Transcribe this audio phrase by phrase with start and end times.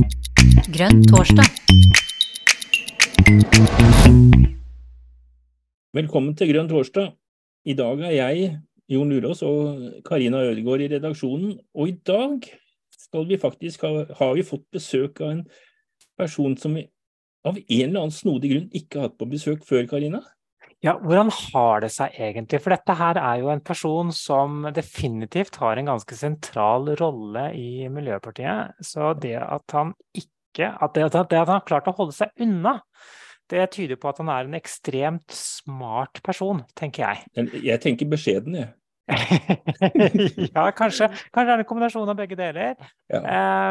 [0.00, 1.44] Grønn torsdag.
[5.92, 7.10] Velkommen til Grønn torsdag.
[7.68, 8.50] I dag er jeg,
[8.88, 11.58] Jon Lurås og Karina Ødegaard i redaksjonen.
[11.74, 12.48] Og i dag
[12.96, 15.44] skal vi faktisk ha, har vi fått besøk av en
[16.16, 16.86] person som vi
[17.44, 20.22] av en eller annen snodig grunn ikke har hatt på besøk før, Karina.
[20.80, 22.62] Ja, hvordan har det seg egentlig?
[22.64, 27.84] For dette her er jo en person som definitivt har en ganske sentral rolle i
[27.92, 28.80] Miljøpartiet.
[28.80, 30.30] Så det at han ikke
[30.82, 32.80] At det, at han har klart å holde seg unna,
[33.52, 37.52] det tyder på at han er en ekstremt smart person, tenker jeg.
[37.62, 38.72] Jeg tenker beskjeden, jeg.
[40.54, 41.08] ja, kanskje.
[41.34, 42.78] Kanskje det er en kombinasjon av begge deler.
[43.10, 43.20] Ja.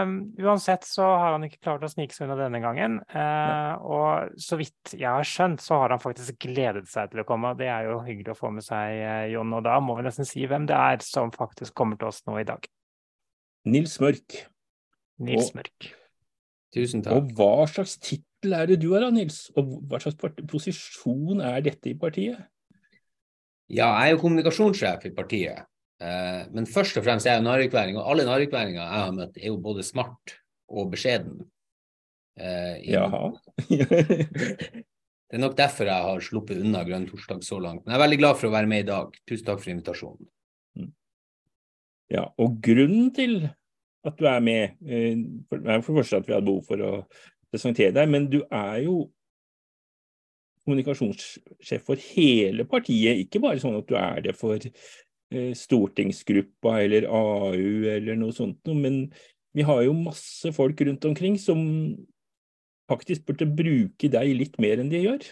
[0.03, 2.99] Um, uansett så har han ikke klart å snike seg unna denne gangen.
[3.13, 7.27] Uh, og så vidt jeg har skjønt, så har han faktisk gledet seg til å
[7.27, 7.55] komme.
[7.59, 9.55] Det er jo hyggelig å få med seg, uh, Jon.
[9.57, 12.39] Og da må vi nesten si hvem det er som faktisk kommer til oss nå
[12.41, 12.67] i dag.
[13.69, 14.43] Nils Mørk.
[15.19, 15.91] Nils og, Mørk.
[16.75, 17.17] Tusen takk.
[17.17, 19.47] Og hva slags tittel er det du har da, Nils?
[19.57, 22.39] Og hva slags posisjon er dette i partiet?
[23.69, 25.67] Ja, jeg er jo kommunikasjonssjef i partiet.
[26.01, 29.51] Eh, men først og fremst er jeg narrikværing, og alle narrikværinger jeg har møtt, er
[29.51, 30.35] jo både smart
[30.69, 31.43] og beskjeden.
[32.39, 33.29] Eh, Jaha.
[33.69, 37.83] det er nok derfor jeg har sluppet unna Grønn torsdag så langt.
[37.83, 39.21] Men jeg er veldig glad for å være med i dag.
[39.29, 40.29] Tusen takk for invitasjonen.
[40.79, 40.91] Mm.
[42.15, 43.41] Ja, og grunnen til
[44.07, 45.19] at du er med, eh,
[45.59, 46.93] er for det første at vi hadde behov for å
[47.51, 49.09] presentere deg, men du er jo
[50.69, 57.09] kommunikasjonssjef for hele partiet, ikke bare sånn at du er det for eh, stortingsgruppa eller
[57.09, 59.07] AU eller noe sånt, men
[59.57, 61.59] vi har jo masse folk rundt omkring som
[62.89, 65.25] faktisk burde bruke deg litt mer enn de gjør.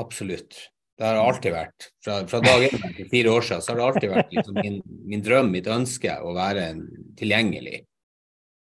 [0.00, 0.68] Absolutt.
[0.98, 1.88] Det har alltid vært.
[2.02, 4.80] Fra, fra dag én til fire år siden så har det alltid vært liksom min,
[5.06, 6.72] min, drøm, mitt ønske, å være
[7.20, 7.84] tilgjengelig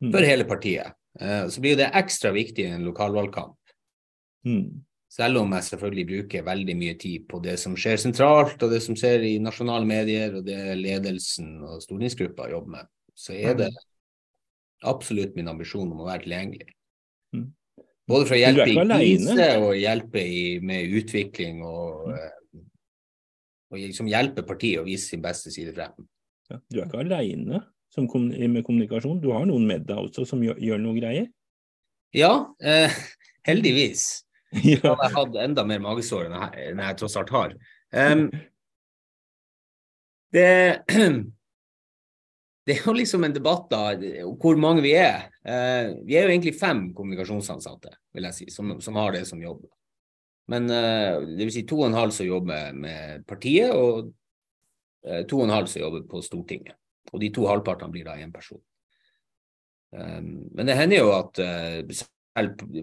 [0.02, 0.10] mm.
[0.10, 0.98] for hele partiet.
[1.22, 3.54] Uh, så blir det ekstra viktig i en lokalvalgkamp.
[4.50, 4.82] Mm.
[5.14, 8.80] Selv om jeg selvfølgelig bruker veldig mye tid på det som skjer sentralt, og det
[8.82, 13.68] som skjer i nasjonale medier, og det ledelsen og stortingsgruppa jobber med, så er det
[13.70, 13.84] mm.
[14.90, 16.74] absolutt min ambisjon om å være tilgjengelig.
[17.38, 17.52] Mm.
[18.10, 22.18] Både for å hjelpe i krise og hjelpe i, med utvikling og, mm.
[22.18, 22.66] Eh,
[23.74, 26.10] og liksom hjelpe partiet å vise sin beste side frem.
[26.50, 27.62] Ja, du er ikke aleine
[27.94, 31.30] med kommunikasjon, du har noen med deg også som gjør, gjør noe greier?
[32.18, 32.34] Ja,
[32.66, 32.90] eh,
[33.46, 34.23] heldigvis.
[34.64, 34.80] ja.
[34.84, 37.56] hadde jeg hatt enda mer magesår enn jeg, enn jeg tross alt har.
[37.94, 38.26] Um,
[40.34, 40.50] det,
[42.66, 43.84] det, er jo liksom en debatt da,
[44.42, 45.30] hvor mange vi er.
[45.46, 49.42] Uh, vi er jo egentlig fem kommunikasjonsansatte, vil jeg si, som, som har det som
[49.42, 49.66] jobb.
[50.52, 54.12] Men uh, det vil si to og en halv som jobber med partiet, og
[55.08, 56.78] uh, to og en halv som jobber på Stortinget.
[57.14, 58.62] Og de to halvpartene blir da én person.
[59.94, 62.06] Um, men det hender jo at uh,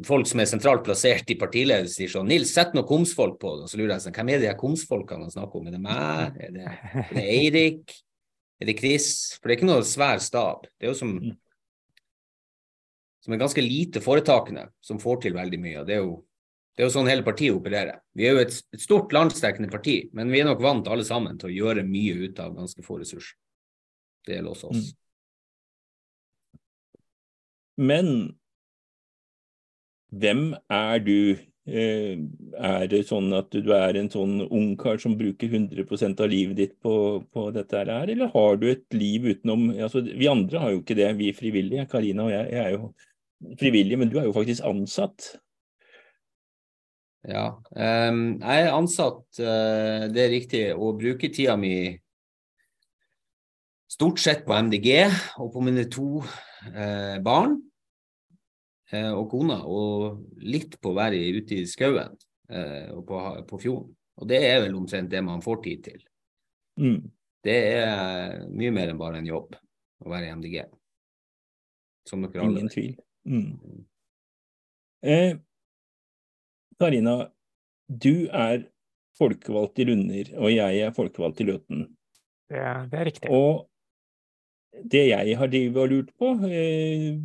[0.07, 3.67] folk som er sentralt plassert i partiledelsen sier sånn Nils, sett noen komsfolk på det.
[3.67, 5.69] Og så lurer jeg sånn, hvem er de her komsfolkene han snakker om?
[5.69, 6.39] Er det meg?
[6.39, 6.67] Er det,
[7.03, 7.95] er det Eirik?
[8.61, 9.11] Er det Chris?
[9.39, 10.69] For det er ikke noe svær stab.
[10.79, 11.37] Det er jo som, mm.
[13.27, 15.79] som er ganske lite foretakende, som får til veldig mye.
[15.83, 16.19] og det er jo
[16.79, 17.99] det er jo sånn hele partiet opererer.
[18.17, 21.37] Vi er jo et, et stort landsdekkende parti, men vi er nok vant alle sammen
[21.37, 23.35] til å gjøre mye ut av ganske få ressurser.
[24.25, 24.87] Det gjelder også oss.
[24.87, 24.97] Mm.
[27.91, 28.09] Men
[30.11, 31.39] hvem er du?
[31.71, 32.17] Eh,
[32.59, 36.73] er det sånn at du er en sånn ungkar som bruker 100% av livet ditt
[36.83, 36.95] på,
[37.31, 40.97] på, dette her, eller har du et liv utenom altså, Vi andre har jo ikke
[40.99, 41.87] det, vi frivillige.
[41.93, 42.91] Karina og jeg, jeg er jo
[43.61, 45.35] frivillige, men du er jo faktisk ansatt.
[47.29, 47.61] Ja,
[48.09, 51.93] um, jeg er ansatt, uh, det er riktig, og bruker tida mi
[53.91, 55.05] stort sett på MDG
[55.43, 57.59] og på mine to uh, barn.
[58.91, 62.17] Eh, og kona, og litt på å være ute i skauen
[62.51, 63.93] eh, og på, på, fjorden.
[64.19, 66.01] Og det er vel omtrent det man får tid til.
[66.81, 67.05] Mm.
[67.47, 70.59] Det er mye mer enn bare en jobb å være i MDG.
[72.09, 72.99] Som dere alle Ingen tvil.
[73.31, 73.87] Mm.
[75.07, 75.33] Eh,
[76.81, 77.17] Karina,
[77.87, 78.67] du er
[79.21, 81.87] folkevalgt i Lunder, og jeg er folkevalgt i Løten.
[82.51, 82.61] Det,
[82.91, 83.31] det er riktig.
[83.31, 83.69] Og
[84.91, 87.21] det jeg har drevet og lurt på, eh,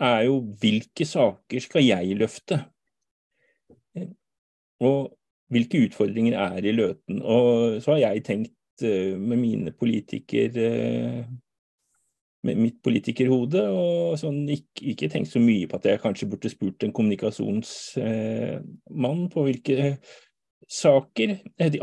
[0.00, 2.60] er jo hvilke saker skal jeg løfte?
[4.80, 5.10] Og
[5.52, 7.22] hvilke utfordringer er i Løten?
[7.22, 11.24] Og så har jeg tenkt eh, med mine politiker eh,
[12.46, 16.52] med mitt politikerhode, og sånn, ikke, ikke, tenkt så mye på at jeg kanskje burde
[16.52, 19.76] spurt en kommunikasjonsmann på hvilke
[20.70, 21.28] saker.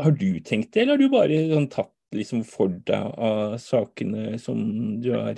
[0.02, 4.38] Har du tenkt det, eller har du bare sånn, tatt liksom, for deg av sakene
[4.42, 4.58] som
[5.02, 5.36] du har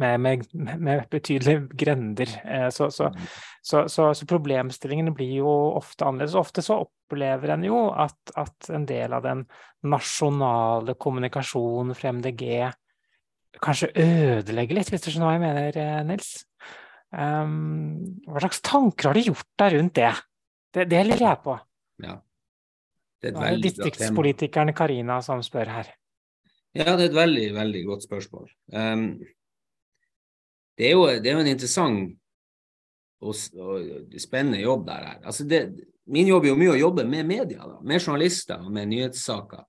[0.00, 0.44] med, med,
[0.80, 2.32] med betydelige grender.
[2.44, 3.30] Eh, så, så, mm.
[3.62, 6.38] så, så, problemstillingene blir jo ofte annerledes.
[6.38, 9.44] Ofte så opplever en jo at, at en del av den
[9.90, 12.44] nasjonale kommunikasjonen fra MDG
[13.60, 16.32] kanskje ødelegger litt, hvis du skjønner hva jeg mener, eh, Nils.
[17.10, 20.12] Um, hva slags tanker har du gjort deg rundt det?
[20.70, 21.56] Det, det lurer jeg på.
[22.04, 22.20] Ja.
[23.20, 25.90] Det er et veldig Distriktspolitikeren Karina som spør her.
[26.76, 28.46] Ja, det er et veldig, veldig godt spørsmål.
[28.70, 29.08] Um,
[30.80, 32.12] det er jo, det er jo en interessant
[33.20, 35.18] og, og, spennende jobb der her.
[35.28, 35.64] Altså det,
[36.08, 39.66] min jobb er jo mye å jobbe med media, da, med journalister og med nyhetssaker.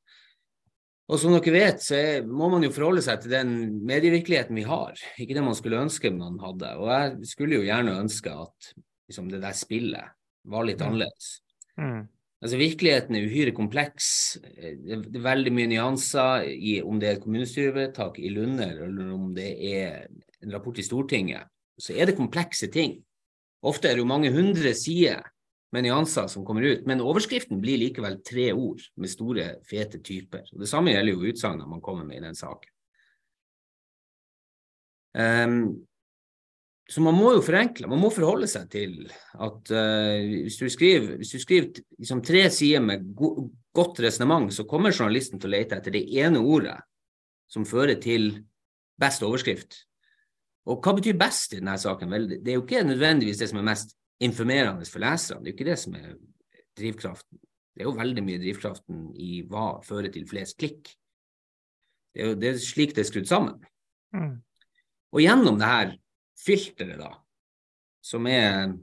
[1.12, 3.52] Og som dere vet, så er, må man jo forholde seg til den
[3.84, 6.72] medievirkeligheten vi har, ikke det man skulle ønske man hadde.
[6.80, 8.72] Og jeg skulle jo gjerne ønske at
[9.12, 10.16] liksom, det der spillet
[10.48, 10.88] var litt mm.
[10.88, 11.32] annerledes.
[11.76, 12.02] Mm.
[12.42, 14.08] Altså Virkeligheten er uhyre kompleks.
[14.42, 19.28] Det er veldig mye nyanser i om det er et kommunestyrevedtak i Lunde, eller om
[19.36, 20.08] det er
[20.42, 21.50] en rapport i Stortinget,
[21.80, 23.00] så er det komplekse ting.
[23.68, 25.22] Ofte er det jo mange hundre sider
[25.72, 30.44] med nyanser som kommer ut, men overskriften blir likevel tre ord med store, fete typer.
[30.52, 32.74] Og Det samme gjelder jo utsagnene man kommer med i den saken.
[35.16, 35.64] Um,
[36.92, 37.88] så man må jo forenkle.
[37.88, 42.46] Man må forholde seg til at uh, hvis du skriver, hvis du skriver liksom, tre
[42.52, 46.76] sider med go godt resonnement, så kommer journalisten til å lete etter det ene ordet
[47.48, 48.34] som fører til
[49.00, 49.86] best overskrift.
[50.70, 52.12] Og hva betyr best i denne saken?
[52.14, 55.42] Vel, det er jo ikke nødvendigvis det som er mest informerende for leserne.
[55.42, 56.12] Det er jo ikke det som er
[56.78, 57.42] drivkraften.
[57.72, 60.92] Det er jo veldig mye drivkraften i hva fører til flest klikk.
[62.14, 63.58] Det er jo det er slik det er skrudd sammen.
[64.14, 64.38] Mm.
[65.16, 65.96] Og gjennom det her
[66.42, 67.12] filteret, da,
[68.04, 68.76] som er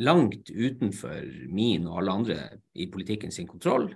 [0.00, 2.38] langt utenfor min og alle andre
[2.76, 3.90] i politikken sin kontroll,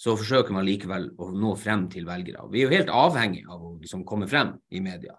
[0.00, 2.46] så forsøker man likevel å nå frem til velgere.
[2.50, 5.14] Vi er jo helt avhengig av å liksom komme frem i media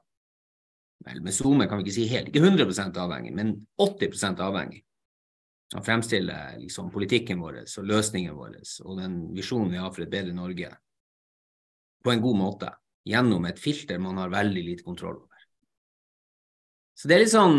[1.06, 4.84] vel, med SoMe kan vi ikke si helt, ikke 100% avhengig, men 80 avhengig
[5.72, 10.12] som fremstiller liksom, politikken vår og løsningen vår og den visjonen vi har for et
[10.12, 10.72] bedre Norge
[12.04, 12.72] på en god måte,
[13.08, 15.46] gjennom et filter man har veldig lite kontroll over.
[16.98, 17.58] Så det er litt sånn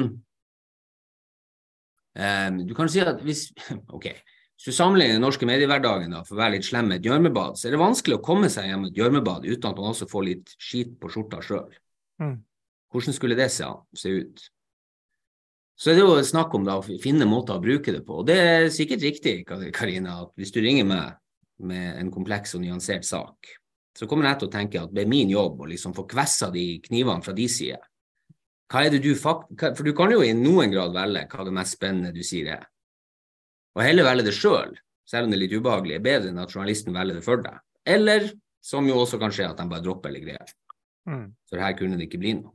[2.19, 3.49] um, Du kan si at hvis
[3.97, 7.09] Ok, hvis du sammenligner den norske mediehverdagen da, for å være litt slem med et
[7.09, 9.91] gjørmebad, så er det vanskelig å komme seg hjem med et gjørmebad uten at man
[9.95, 11.73] også får litt skit på skjorta sjøl.
[12.23, 12.37] Mm.
[12.93, 14.43] Hvordan skulle det se, se ut?
[15.79, 18.21] Så det er det jo snakk om da, å finne måter å bruke det på.
[18.21, 21.17] Og det er sikkert riktig, Karina, at hvis du ringer meg
[21.67, 23.49] med en kompleks og nyansert sak,
[23.97, 26.53] så kommer jeg til å tenke at det er min jobb å liksom få kvessa
[26.53, 27.83] de knivene fra de sider.
[28.73, 29.51] Hva er det du fakt...
[29.59, 32.65] For du kan jo i noen grad velge hva det mest spennende du sier er.
[33.77, 36.41] Og heller velge det sjøl, selv, selv om det er litt ubehagelig, er bedre enn
[36.41, 37.61] at journalisten velger det for deg.
[37.89, 38.31] Eller,
[38.65, 40.59] som jo også kan skje, at de bare dropper eller greier.
[41.11, 41.31] Mm.
[41.51, 42.55] For her kunne det ikke bli noe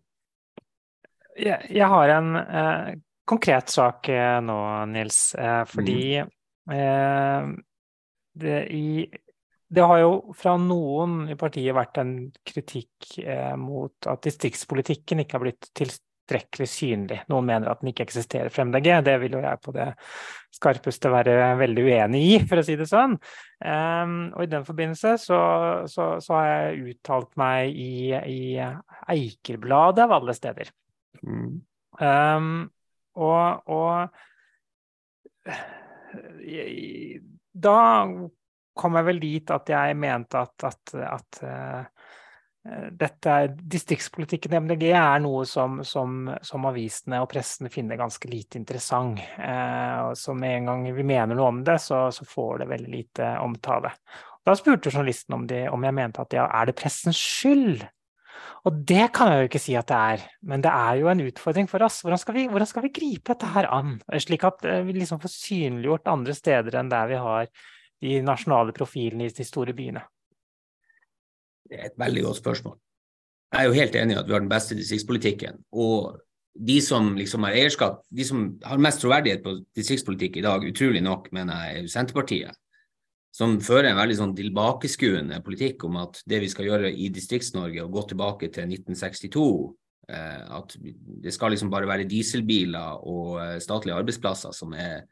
[1.38, 2.96] jeg, jeg har en eh,
[3.28, 4.58] konkret sak eh, nå,
[4.94, 5.22] Nils.
[5.36, 6.34] Eh, fordi mm.
[6.74, 7.54] eh,
[8.38, 9.08] det, i,
[9.70, 12.18] det, har jo fra noen i partiet vært en
[12.48, 17.20] kritikk eh, mot at distriktspolitikken ikke har blitt tilstrekkelig synlig.
[17.34, 18.92] Noen mener at den ikke eksisterer for MDG.
[19.04, 19.92] Det vil jo jeg på det
[20.56, 23.20] skarpeste være veldig uenig i, for å si det sånn.
[23.60, 25.40] Um, og i den forbindelse så,
[25.90, 28.42] så, så, har jeg uttalt meg i, i
[29.14, 30.72] Eikerbladet av alle steder.
[31.24, 31.62] Mm.
[31.98, 32.70] Um,
[33.18, 34.08] og, og
[36.46, 37.22] jeg,
[37.54, 37.78] da
[38.78, 41.86] kom jeg vel dit at jeg mente at, at, at uh,
[42.92, 48.60] dette distriktspolitikken i MDG er noe som, som, som, avisene og pressen finner ganske lite
[48.60, 49.22] interessant.
[49.40, 52.94] Uh, så med en gang vi mener noe om det, så, så får det veldig
[52.94, 53.94] lite omtale.
[54.48, 57.82] Da spurte journalisten om, de, om jeg mente at ja, er det pressens skyld
[58.68, 61.24] Og det kan jeg jo ikke si at det er, men det er jo en
[61.24, 62.02] utfordring for oss.
[62.04, 65.22] Hvordan skal vi, hvordan skal vi gripe dette her an, slik at eh, vi liksom
[65.24, 67.48] får synliggjort andre steder enn der vi har
[68.04, 70.04] de nasjonale profilene i de store byene?
[71.68, 72.78] Det er et veldig godt spørsmål.
[73.54, 75.64] Jeg er jo helt enig i at vi har den beste distriktspolitikken.
[75.72, 76.18] Og
[76.68, 81.04] de som liksom har eierskap, de som har mest troverdighet på distriktspolitikk i dag, utrolig
[81.06, 82.64] nok, mener jeg, er Senterpartiet
[83.38, 87.84] som fører en veldig sånn tilbakeskuende politikk om at det vi skal gjøre i Distrikts-Norge,
[87.84, 89.44] og gå tilbake til 1962,
[90.10, 90.74] eh, at
[91.26, 95.06] det skal liksom bare være dieselbiler og eh, statlige arbeidsplasser som er,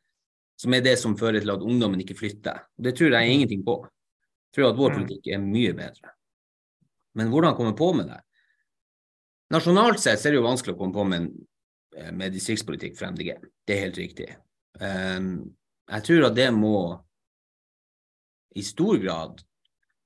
[0.57, 2.65] som er, det som fører til at ungdommen ikke flytter.
[2.73, 3.77] Det tror jeg ingenting på.
[3.85, 4.99] Jeg tror at vår mm.
[5.01, 6.17] politikk er mye bedre.
[7.19, 8.21] Men hvordan komme på med det?
[9.53, 11.29] Nasjonalt sett er det jo vanskelig å komme på med,
[11.93, 13.35] eh, med distriktspolitikk for MDG.
[13.61, 14.33] Det er helt riktig.
[14.75, 16.77] Jeg tror at det må
[18.55, 19.41] i stor grad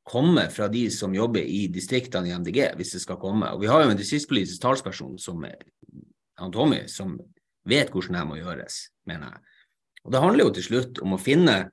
[0.09, 3.51] komme fra de som jobber i distriktene i MDG, hvis det skal komme.
[3.53, 7.19] Og Vi har jo en distriktspolitisk talsperson som han Tommy, som
[7.69, 9.43] vet hvordan det må gjøres, mener jeg.
[10.05, 11.69] Og Det handler jo til slutt om å finne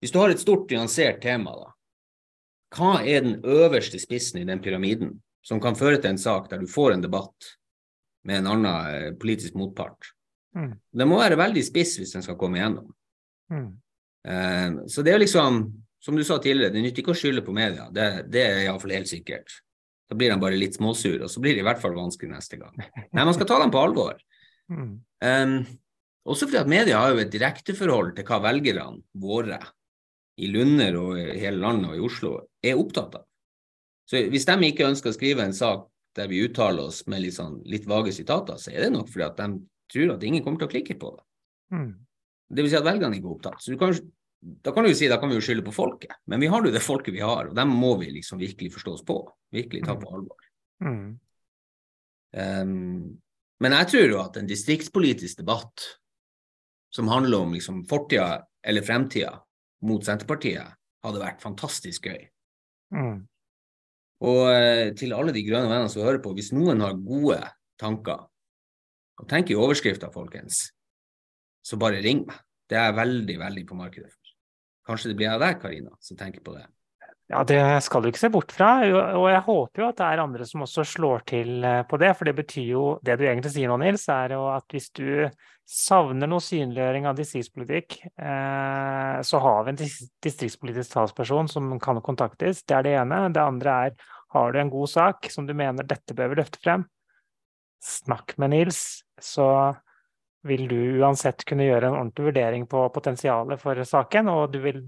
[0.00, 1.66] Hvis du har et stort, nyansert tema, da,
[2.72, 6.62] hva er den øverste spissen i den pyramiden som kan føre til en sak der
[6.62, 7.50] du får en debatt
[8.24, 10.08] med en annen eh, politisk motpart?
[10.56, 10.72] Mm.
[10.72, 12.88] Det må være veldig spiss hvis den skal komme igjennom.
[13.52, 13.68] Mm.
[14.24, 15.60] Uh, så det er liksom
[16.00, 17.88] som du sa tidligere, det nytter ikke å skylde på media.
[17.92, 19.52] Det, det er iallfall helt sikkert.
[20.10, 22.58] Da blir de bare litt småsure, og så blir det i hvert fall vanskelig neste
[22.58, 22.72] gang.
[22.80, 24.16] Nei, man skal ta dem på alvor.
[24.70, 25.60] Um,
[26.30, 29.60] også fordi at media har jo et direkteforhold til hva velgerne våre
[30.40, 32.32] i Lunder og i hele landet og i Oslo
[32.64, 33.26] er opptatt av.
[34.08, 35.84] Så hvis de ikke ønsker å skrive en sak
[36.18, 39.26] der vi uttaler oss med litt, sånn, litt vage sitater, så er det nok fordi
[39.28, 39.60] at de
[39.92, 41.22] tror at ingen kommer til å klikke på det.
[41.76, 41.92] Mm.
[42.50, 43.62] Det vil si at velgerne ikke er opptatt.
[43.62, 43.94] Så du kan
[44.40, 46.64] da kan du jo si da kan vi jo skylde på folket, men vi har
[46.64, 49.18] jo det folket vi har, og dem må vi liksom virkelig forstå oss på.
[49.52, 50.00] Virkelig ta mm.
[50.00, 50.46] på alvor.
[50.80, 51.08] Mm.
[52.30, 53.18] Um,
[53.60, 55.84] men jeg tror jo at en distriktspolitisk debatt
[56.94, 59.34] som handler om liksom fortida eller fremtida
[59.86, 62.24] mot Senterpartiet, hadde vært fantastisk gøy.
[62.96, 63.22] Mm.
[64.28, 67.40] Og uh, til alle de grønne vennene som hører på, hvis noen har gode
[67.80, 68.24] tanker,
[69.20, 70.70] og tenker i overskrifta, folkens,
[71.64, 72.40] så bare ring meg.
[72.70, 74.19] Det er jeg veldig, veldig på markedet for.
[74.90, 76.66] Kanskje det blir av deg, Karina, som tenker på det?
[77.30, 78.80] Ja, det skal du ikke se bort fra.
[79.14, 82.10] Og jeg håper jo at det er andre som også slår til eh, på det.
[82.18, 85.28] For det betyr jo Det du egentlig sier nå, Nils, er jo at hvis du
[85.70, 89.78] savner noe synliggjøring av distriktspolitikk, eh, så har vi en
[90.26, 92.64] distriktspolitisk talsperson som kan kontaktes.
[92.66, 93.28] Det er det ene.
[93.30, 96.58] Det andre er har du en god sak som du mener dette bør vi løfte
[96.62, 96.84] frem,
[97.82, 99.46] snakk med Nils, så
[100.46, 104.80] vil du uansett kunne gjøre en ordentlig vurdering på potensialet for saken, og du vil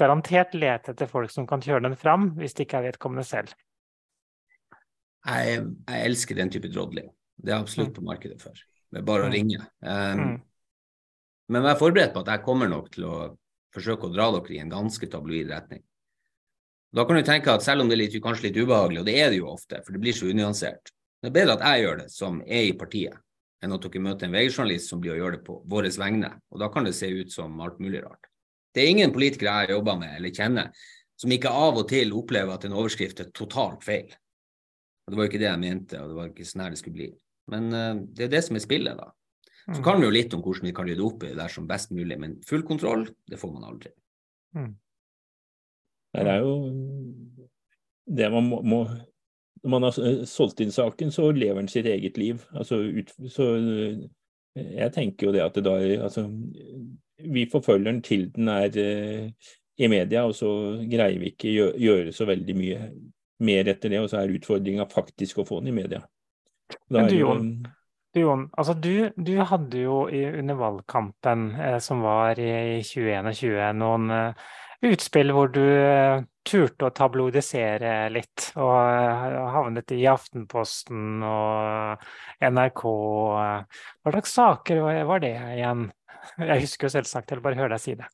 [0.00, 3.52] garantert lete etter folk som kan kjøre den fram, hvis det ikke er vedkommende selv.
[5.26, 7.10] Jeg, jeg elsker den type drodling.
[7.36, 7.98] Det er absolutt mm.
[7.98, 8.56] på markedet for.
[8.90, 9.34] Det er bare å mm.
[9.34, 9.60] ringe.
[9.84, 10.38] Um, mm.
[11.50, 13.16] Men vær forberedt på at jeg kommer nok til å
[13.74, 15.82] forsøke å dra dere i en ganske tabloid retning.
[16.94, 19.18] Da kan du tenke at selv om det er litt, kanskje litt ubehagelig, og det
[19.20, 20.90] er det jo ofte, for det blir så unyansert,
[21.20, 23.20] det er bedre at jeg gjør det, som er i partiet,
[23.60, 26.32] enn at dere møter en VG-journalist som blir å gjøre det på våre vegne.
[26.50, 28.30] Og da kan det se ut som alt mulig rart.
[28.74, 30.70] Det er ingen politikere jeg jobber med eller kjenner
[31.20, 34.08] som ikke av og til opplever at en overskrift er totalt feil.
[35.04, 36.96] Og Det var ikke det jeg mente, og det var ikke sånn her det skulle
[36.96, 37.08] bli.
[37.50, 39.10] Men uh, det er det som er spillet, da.
[39.70, 41.66] Så kan vi jo litt om hvordan vi kan rydde opp i det der som
[41.68, 43.92] best mulig, men full kontroll, det får man aldri.
[44.56, 44.72] Mm.
[46.16, 46.54] Det er jo
[48.10, 48.80] det man må, må
[49.62, 52.42] når man har eh, solgt inn saken, så lever den sitt eget liv.
[52.56, 54.02] Altså, ut, så eh,
[54.80, 56.26] jeg tenker jo det at det da altså,
[57.20, 60.48] Vi forfølger den til den er uh, i media, og så
[60.90, 62.78] greier vi ikke gjøre, gjøre så veldig mye
[63.44, 64.00] mer etter det.
[64.00, 66.00] Og så er utfordringa faktisk å få den i media.
[66.88, 67.52] Da du, Jon,
[68.14, 74.10] du, Jon altså du, du, hadde jo under valgkampen eh, som var i 2021, noen
[74.14, 74.48] eh,
[74.86, 82.04] utspill hvor du eh, turte å tabloidisere litt, og eh, havnet i Aftenposten og
[82.40, 82.82] NRK.
[84.00, 85.88] Hva slags saker var det igjen?
[86.40, 88.08] Jeg husker jo selvsagt, vil bare høre deg si det.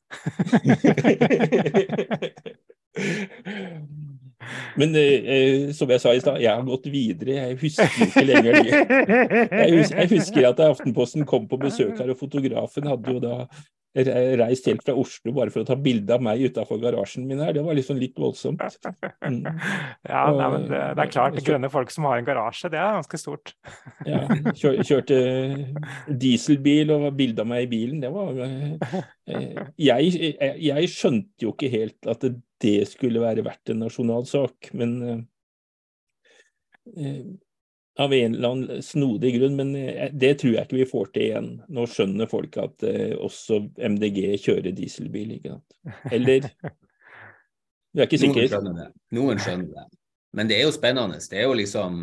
[4.76, 7.32] Men eh, eh, som jeg sa i stad, jeg har gått videre.
[7.38, 8.70] Jeg husker ikke lenger det.
[8.70, 13.34] Jeg husker, jeg husker at Aftenposten kom på besøk her, og fotografen hadde jo da
[13.96, 17.54] reist helt fra Oslo bare for å ta bilde av meg utafor garasjen min her.
[17.56, 18.60] Det var liksom litt voldsomt.
[19.24, 19.46] Mm.
[20.06, 22.78] Ja, nei, men det, det, er klart, Det grønne folk som har en garasje, det
[22.80, 23.54] er ganske stort.
[24.06, 24.22] Ja,
[24.56, 25.18] kjør, kjørte
[26.06, 28.02] dieselbil og bilde av meg i bilen.
[28.04, 32.28] Det var eh, jeg, jeg, skjønte jo ikke helt at
[32.62, 34.94] det skulle være verdt en nasjonal sak, men
[36.94, 37.24] eh,
[37.98, 41.26] av en eller annen snodig grunn, men eh, det tror jeg ikke vi får til
[41.28, 41.48] igjen.
[41.72, 46.12] Nå skjønner folk at eh, også MDG kjører dieselbil, ikke sant.
[46.12, 46.50] Eller
[47.96, 48.42] Du er ikke sikker?
[48.44, 48.86] Noen skjønner det.
[49.16, 49.86] Noen skjønner det.
[50.36, 51.20] Men det er jo spennende.
[51.30, 52.02] Det er jo liksom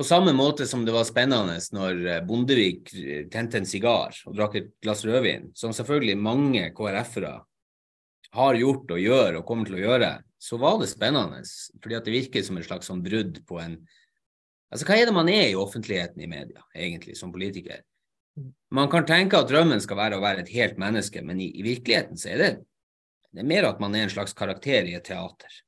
[0.00, 2.90] På samme måte som det var spennende når eh, Bondevik
[3.30, 7.36] tente en sigar og drakk et glass rødvin, som selvfølgelig mange KrF-ere
[8.32, 11.42] har gjort og gjør og kommer til å gjøre, så var det spennende.
[11.84, 13.76] Fordi at det virker som et slags sånn brudd på en
[14.72, 17.82] Altså, hva er det man er i offentligheten i media, egentlig, som politiker?
[18.72, 21.64] Man kan tenke at drømmen skal være å være et helt menneske, men i, i
[21.66, 22.52] virkeligheten så er det,
[23.32, 25.58] det er mer at man er en slags karakter i et teater.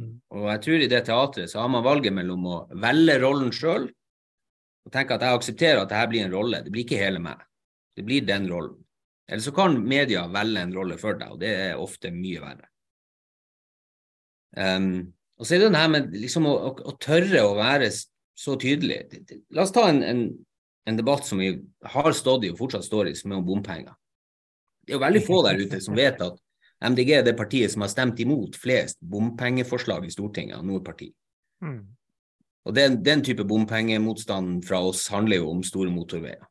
[0.00, 0.14] Mm.
[0.32, 3.90] Og jeg tror i det teatret så har man valget mellom å velge rollen sjøl
[4.82, 6.62] og tenke at jeg aksepterer at dette blir en rolle.
[6.64, 7.40] Det blir ikke hele meg.
[7.96, 8.78] Det blir den rollen.
[9.28, 12.68] Eller så kan media velge en rolle for deg, og det er ofte mye verre.
[14.56, 17.88] Um, og så er det det her med liksom å, å, å tørre å være
[18.34, 19.02] så tydelig.
[19.50, 20.22] La oss ta en, en,
[20.88, 21.52] en, debatt som vi
[21.94, 23.94] har stått i og fortsatt står i, som er om bompenger.
[24.82, 26.38] Det er jo veldig få der ute som vet at
[26.82, 31.12] MDG er det partiet som har stemt imot flest bompengeforslag i Stortinget av noe parti.
[31.62, 31.82] Mm.
[32.66, 36.42] Og den, den type bompengemotstand fra oss handler jo om store motorveier.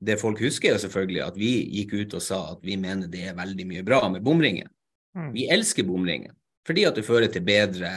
[0.00, 3.26] Det folk husker, er selvfølgelig at vi gikk ut og sa at vi mener det
[3.28, 4.70] er veldig mye bra med bomringen.
[5.16, 5.32] Mm.
[5.36, 6.36] Vi elsker bomringen
[6.66, 7.90] fordi at det fører til bedre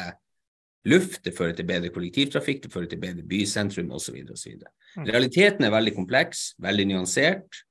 [0.89, 4.17] luft, det fører til bedre kollektivtrafikk, det fører til bedre bysentrum osv.
[4.23, 5.05] Mm.
[5.07, 7.63] Realiteten er veldig kompleks, veldig nyansert.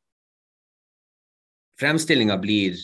[1.80, 2.78] Fremstillinga blir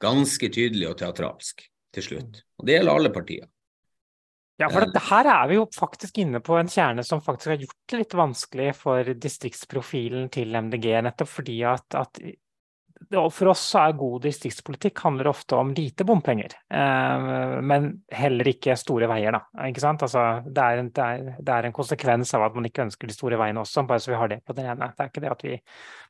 [0.00, 2.44] ganske tydelig og teatralsk til slutt.
[2.58, 3.48] Og det gjelder alle partier.
[4.60, 7.62] Ja, for det, her er vi jo faktisk inne på en kjerne som faktisk har
[7.62, 12.20] gjort det litt vanskelig for distriktsprofilen til MDG, nettopp fordi at, at
[13.10, 17.24] for oss er god distriktspolitikk handler ofte om lite bompenger, eh,
[17.66, 19.34] men heller ikke store veier.
[19.34, 20.04] Da, ikke sant?
[20.06, 21.06] Altså, det, er en, det,
[21.50, 24.20] er, en, konsekvens av at man ikke ønsker de store veiene også, bare så vi
[24.20, 24.92] har det på den ene.
[24.94, 25.56] Det er ikke det at vi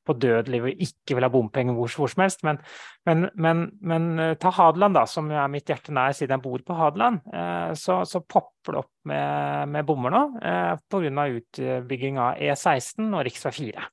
[0.07, 2.61] på dødelivet ikke vil ha bompenger hvor, hvor, som helst, men,
[3.09, 6.66] men, men, men, eh, ta Hadeland, da, som er mitt hjerte nær siden jeg bor
[6.66, 10.22] på Hadeland, eh, så, så popper det opp med, med bommer nå
[10.90, 11.25] pga.
[11.40, 13.40] utbygging av E16 og rv.
[13.51, 13.88] 4.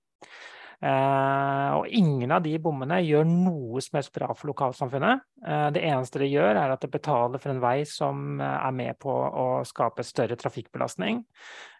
[0.78, 5.24] Eh, og ingen av de bommene gjør noe som helst bra for lokalsamfunnet.
[5.42, 8.76] Eh, det eneste det gjør, er at det betaler for en vei som eh, er
[8.78, 11.26] med på å skape større trafikkbelastning.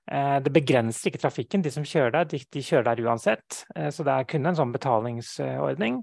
[0.08, 1.60] Det begrenser ikke trafikken.
[1.60, 3.58] De som kjører der, de, de kjører der uansett.
[3.92, 5.98] Så det er kun en sånn betalingsordning.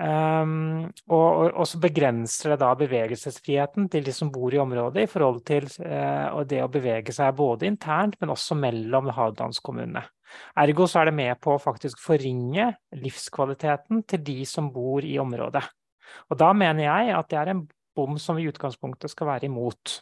[0.00, 5.12] Um, og, og, så begrenser det da bevegelsesfriheten til de som bor i området, i
[5.12, 10.06] forhold til uh, det å bevege seg både internt, men også mellom Hadelandskommunene.
[10.62, 15.16] Ergo så er det med på å faktisk forringe livskvaliteten til de som bor i
[15.22, 15.64] området.
[16.30, 17.64] Og da mener jeg at det er en
[17.96, 20.00] bom som i utgangspunktet skal være imot.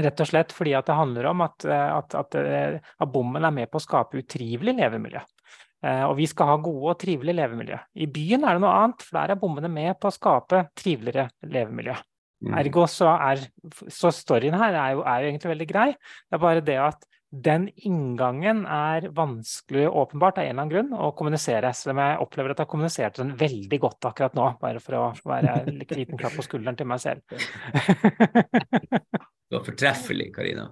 [0.00, 3.44] Rett og slett fordi at det handler om at, eh, at, at, eh, at bommen
[3.44, 5.24] er med på å skape utrivelig levemiljø.
[5.80, 7.80] Eh, og vi skal ha gode og trivelige levemiljø.
[8.04, 11.30] I byen er det noe annet, for der er bommene med på å skape triveligere
[11.48, 11.96] levemiljø.
[12.40, 12.56] Mm.
[12.56, 13.42] Ergo så er
[13.92, 15.88] så storyen her er jo, er jo, egentlig veldig grei.
[15.92, 20.96] Det er bare det at den inngangen er vanskelig åpenbart av en eller annen grunn
[20.98, 21.70] å kommunisere.
[21.78, 24.98] Selv om jeg opplever at jeg har kommunisert den veldig godt akkurat nå, bare for
[24.98, 27.22] å være en liten klapp på skulderen til meg selv.
[29.46, 30.66] du var fortreffelig, Karina.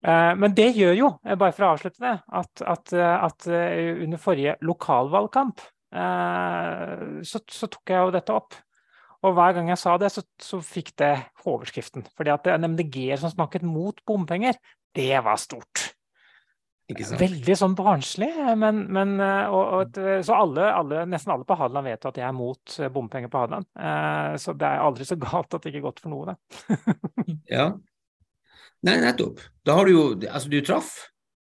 [0.00, 3.48] Eh, men det gjør jo, eh, bare for å avslutte det, at, at, eh, at
[3.50, 8.54] under forrige lokalvalgkamp så, så, tok jeg jo dette opp.
[9.20, 11.12] Og hver gang jeg sa det, så, så fikk det
[11.44, 12.06] overskriften.
[12.16, 14.56] Fordi at en MDG-er som snakket mot bompenger,
[14.96, 15.90] det var stort.
[16.90, 18.30] Veldig sånn barnslig.
[18.58, 22.34] Men, men og, og, så alle, alle, nesten alle på Hadeland vet at jeg er
[22.34, 23.68] mot bompenger på Hadeland.
[24.42, 26.80] Så det er aldri så galt at det ikke er godt for noe, det.
[27.58, 27.68] ja,
[28.86, 29.40] Nei, nettopp.
[29.66, 30.92] Da har du jo Altså, du traff,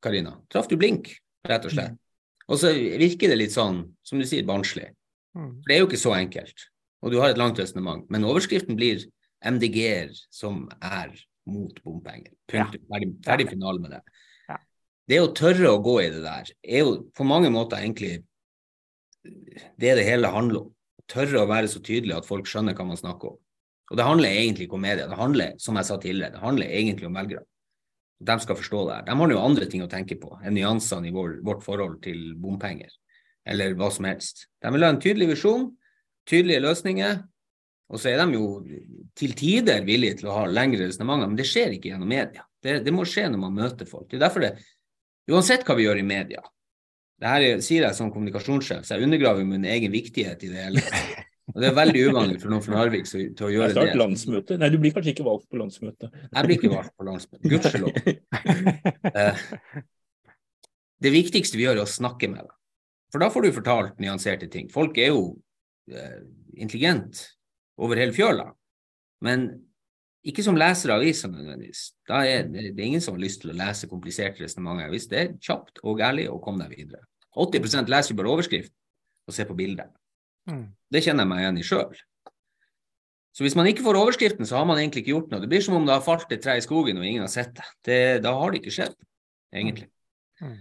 [0.04, 0.38] Karina.
[0.52, 1.12] Traff du blink,
[1.48, 1.96] rett og slett.
[1.96, 2.04] Mm.
[2.48, 4.88] Og så virker det litt sånn, som du sier, barnslig.
[5.36, 5.58] Mm.
[5.60, 6.68] For det er jo ikke så enkelt.
[7.06, 8.06] Og du har et langt resonnement.
[8.14, 9.06] Men overskriften blir
[9.46, 11.14] MDG-er som er
[11.48, 12.34] mot bompenger.
[12.50, 12.82] Punktum.
[12.82, 12.94] Ja.
[12.94, 14.02] Ferdig, ferdig finale med det.
[14.50, 14.58] Ja.
[15.08, 18.24] Det å tørre å gå i det der, er jo på mange måter egentlig
[19.78, 20.72] det det hele handler om.
[21.08, 23.38] Tørre å være så tydelig at folk skjønner hva man snakker om.
[23.88, 26.74] Og det handler egentlig ikke om media, det handler som jeg sa tidligere, det handler
[26.76, 27.46] egentlig om velgere.
[28.28, 29.06] De skal forstå det her.
[29.08, 32.34] De har jo andre ting å tenke på enn nyansene i vår, vårt forhold til
[32.42, 32.92] bompenger,
[33.48, 34.48] eller hva som helst.
[34.60, 35.70] De vil ha en tydelig visjon,
[36.28, 37.20] tydelige løsninger,
[37.88, 38.48] og så er de jo
[39.18, 42.44] til tider villige til å ha lengre resonnementer, men det skjer ikke gjennom media.
[42.64, 44.10] Det, det, må skje når man møter folk.
[44.10, 44.52] Det er derfor det,
[45.32, 46.44] uansett hva vi gjør i media,
[47.18, 50.84] det her sier jeg som kommunikasjonssjef, så jeg undergraver min egen viktighet i det hele.
[51.56, 53.94] Og det er veldig uvanlig for noen fra Narvik til å gjøre det.
[53.96, 54.58] Landsmøte.
[54.60, 56.18] Nei, du blir kanskje ikke valgt på landsmøtet.
[56.26, 57.52] Jeg blir ikke valgt på landsmøtet.
[57.54, 57.94] Gudskjelov.
[59.18, 59.40] Eh,
[61.02, 62.54] det viktigste vi gjør, er å snakke med dem.
[63.14, 64.68] For da får du fortalt nyanserte ting.
[64.74, 65.22] Folk er jo
[65.88, 67.24] intelligent
[67.80, 68.50] over hele fjøla,
[69.24, 69.50] men
[70.28, 71.84] ikke som leser av aviser nødvendigvis.
[72.10, 74.92] Da er det, det er ingen som har lyst til å lese kompliserte resonnementer.
[74.92, 77.06] Hvis det er kjapt og ærlig, og kom deg videre.
[77.38, 78.74] 80 leser jo bare overskrift
[79.28, 79.92] og ser på bildet.
[80.50, 80.66] Mm.
[80.92, 82.04] Det kjenner jeg meg igjen i sjøl.
[83.38, 85.44] Så hvis man ikke får overskriften, så har man egentlig ikke gjort noe.
[85.44, 87.54] Det blir som om det har falt et tre i skogen og ingen har sett
[87.56, 87.68] det.
[87.86, 88.96] det da har det ikke skjedd,
[89.54, 89.92] egentlig.
[90.42, 90.56] Mm.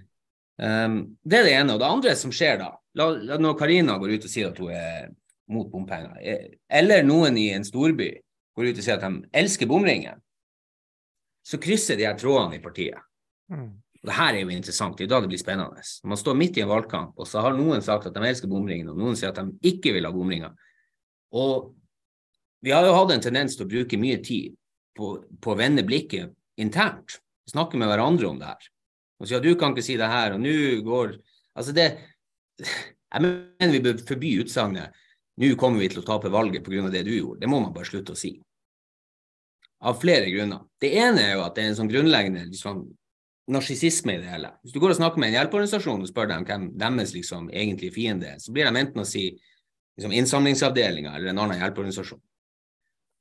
[0.60, 1.72] Um, det er det ene.
[1.72, 4.60] Og det andre som skjer da, la, la, når Karina går ut og sier at
[4.60, 5.10] hun er
[5.52, 6.16] mot bompenger,
[6.66, 8.10] eller noen i en storby
[8.56, 10.22] går ut og sier at de elsker bomringen,
[11.46, 12.98] så krysser de her trådene i partiet.
[13.52, 13.68] Mm.
[14.00, 15.82] Og det her er jo interessant, det er da det blir spennende.
[16.06, 18.90] Man står midt i en valgkamp, og så har noen sagt at de elsker bomringen,
[18.90, 20.56] og noen sier at de ikke vil ha bomringer.
[21.36, 21.72] Og
[22.66, 24.56] vi har jo hatt en tendens til å bruke mye tid
[24.96, 27.20] på, på å vende blikket internt.
[27.46, 28.68] Snakke med hverandre om det her.
[29.20, 30.56] Og si at du kan ikke si det her, og nå
[30.86, 31.18] går
[31.56, 31.86] Altså det
[32.60, 34.94] Jeg mener vi bør forby utsagnet
[35.36, 36.90] 'nå kommer vi til å tape valget pga.
[36.90, 37.40] det du gjorde'.
[37.40, 38.40] Det må man bare slutte å si.
[39.80, 40.64] Av flere grunner.
[40.80, 42.86] Det ene er jo at det er en sånn grunnleggende liksom,
[43.52, 44.54] narsissisme i det hele.
[44.62, 47.92] Hvis du går og snakker med en hjelpeorganisasjon og spør dem hvem deres liksom, egentlige
[47.92, 49.28] fiende er, så blir de enten å si
[49.98, 52.22] liksom, innsamlingsavdelinga eller en annen hjelpeorganisasjon.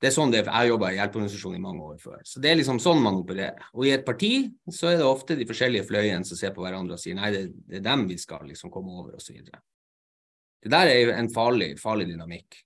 [0.01, 2.19] Det er sånn det er, Jeg jobba i hjelpeorganisasjonen i mange år før.
[2.27, 3.69] Så Det er liksom sånn man opererer.
[3.73, 4.33] Og i et parti
[4.71, 7.45] så er det ofte de forskjellige fløyene som ser på hverandre og sier nei, det,
[7.65, 9.39] det er dem vi skal liksom komme over, osv.
[9.45, 12.59] Det der er jo en farlig, farlig dynamikk.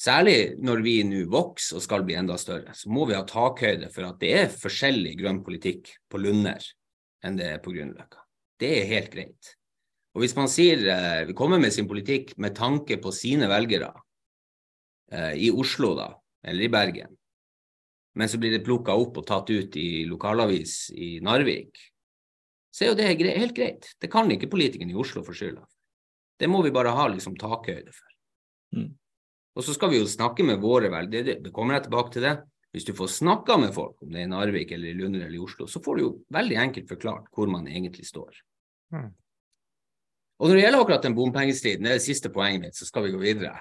[0.00, 3.90] Særlig når vi nå vokser og skal bli enda større, så må vi ha takhøyde
[3.92, 6.64] for at det er forskjellig grønn politikk på Lunder
[7.24, 8.22] enn det er på Grünerløkka.
[8.60, 9.50] Det er helt greit.
[10.16, 13.92] Og hvis man sier, eh, kommer med sin politikk med tanke på sine velgere,
[15.10, 16.12] i Oslo da,
[16.46, 17.16] eller i Bergen,
[18.14, 21.78] men så blir det plukka opp og tatt ut i lokalavis i Narvik,
[22.70, 23.90] så er jo det helt greit.
[23.98, 25.76] Det kan ikke politikerne i Oslo få skylda for.
[26.40, 28.16] Det må vi bare ha liksom takhøyde for.
[28.76, 28.90] Mm.
[29.58, 32.24] Og så skal vi jo snakke med våre velgere, det, det, kommer jeg tilbake til
[32.24, 32.36] det.
[32.70, 35.36] Hvis du får snakka med folk, om det er i Narvik eller i Lunder eller
[35.36, 38.38] i Oslo, så får du jo veldig enkelt forklart hvor man egentlig står.
[38.94, 39.10] Mm.
[40.40, 43.04] Og når det gjelder akkurat den bompengestriden, det er det siste poenget mitt, så skal
[43.04, 43.58] vi gå videre.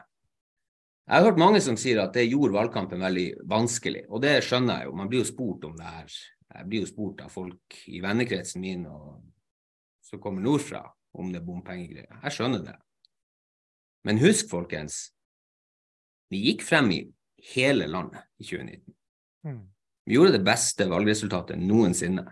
[1.10, 4.84] Jeg har hørt mange som sier at det gjorde valgkampen veldig vanskelig, og det skjønner
[4.84, 4.98] jeg jo.
[5.00, 6.18] Man blir jo spurt om det her.
[6.54, 9.18] Jeg blir jo spurt av folk i vennekretsen min og
[10.06, 10.84] som kommer nordfra
[11.18, 12.22] om det bompengegreier.
[12.24, 12.76] Jeg skjønner det.
[14.06, 15.10] Men husk, folkens,
[16.30, 17.02] vi gikk frem i
[17.56, 18.96] hele landet i 2019.
[19.50, 19.62] Mm.
[20.06, 22.26] Vi gjorde det beste valgresultatet noensinne.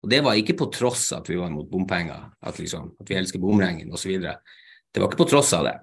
[0.00, 3.18] Og det var ikke på tross at vi var imot bompenger, at, liksom, at vi
[3.18, 4.14] elsker bomringen osv.
[4.22, 5.80] Det var ikke på tross av det.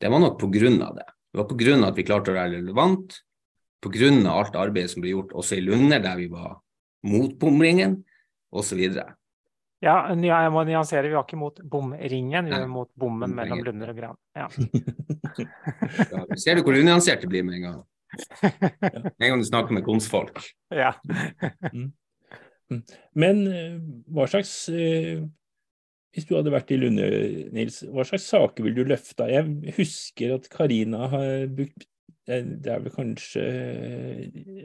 [0.00, 1.06] Det var nok på grunn av det.
[1.32, 3.18] Det var på grunn av at vi klarte å være relevant,
[3.84, 6.58] på grunn av alt arbeidet som ble gjort også i Lunder, der vi var
[7.06, 8.00] mot bomringen,
[8.56, 8.82] osv.
[9.84, 11.10] Ja, jeg må nyansere.
[11.10, 14.18] Vi var ikke mot bomringen, vi var mot bommen mellom Lunder og Gran.
[14.36, 14.48] Ja.
[16.14, 17.84] ja, ser du hvor unyansert det blir med en gang?
[19.20, 20.40] En gang du snakker med konstfolk.
[20.72, 20.94] Ja.
[21.72, 21.90] Mm.
[22.72, 22.82] Mm.
[23.14, 23.74] Men eh,
[24.14, 25.26] hva slags eh,
[26.16, 27.06] Hvis du hadde vært i Lunde,
[27.52, 29.26] Nils, hva slags saker vil du løfte?
[29.28, 31.84] Jeg husker at Karina har brukt
[32.24, 33.44] eh, Det er vel kanskje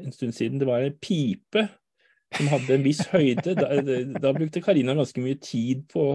[0.06, 1.66] en stund siden det var en pipe
[2.32, 3.58] som hadde en viss høyde.
[3.60, 3.82] Da,
[4.24, 6.06] da brukte Karina ganske mye tid på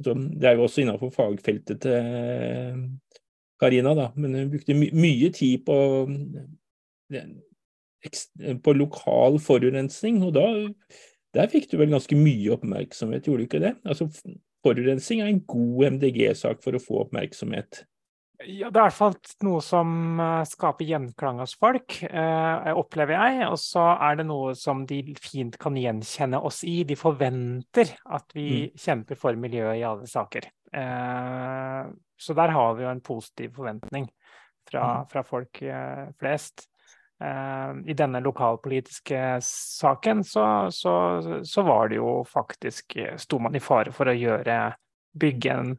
[0.00, 2.88] Det er jo også innenfor fagfeltet til
[3.60, 5.76] Karina, da, men hun brukte my mye tid på,
[8.64, 10.22] på lokal forurensning.
[10.24, 10.46] Og da
[11.36, 13.76] der fikk du vel ganske mye oppmerksomhet, gjorde du ikke det?
[13.84, 14.08] Altså,
[14.64, 17.84] Forurensning er en god MDG-sak for å få oppmerksomhet.
[18.40, 23.18] Ja, det er i hvert fall noe som eh, skaper gjenklang hos folk, eh, opplever
[23.18, 23.42] jeg.
[23.50, 26.78] Og så er det noe som de fint kan gjenkjenne oss i.
[26.88, 28.80] De forventer at vi mm.
[28.80, 30.48] kjemper for miljøet i alle saker.
[30.72, 34.08] Eh, så der har vi jo en positiv forventning
[34.70, 35.10] fra, mm.
[35.12, 36.70] fra folk eh, flest.
[37.20, 40.94] Eh, I denne lokalpolitiske saken så, så,
[41.44, 44.62] så var det jo faktisk Sto man i fare for å gjøre
[45.20, 45.78] bygge en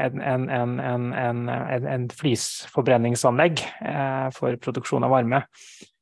[0.00, 1.48] en, en, en,
[1.86, 5.42] en flisforbrenningsanlegg eh, for produksjon av varme.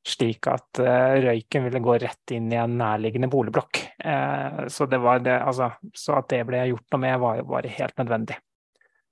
[0.08, 3.80] Slik at eh, røyken ville gå rett inn i en nærliggende boligblokk.
[3.98, 7.98] Eh, så, det det, altså, så, at det ble gjort noe med, var, var helt
[7.98, 8.38] nødvendig.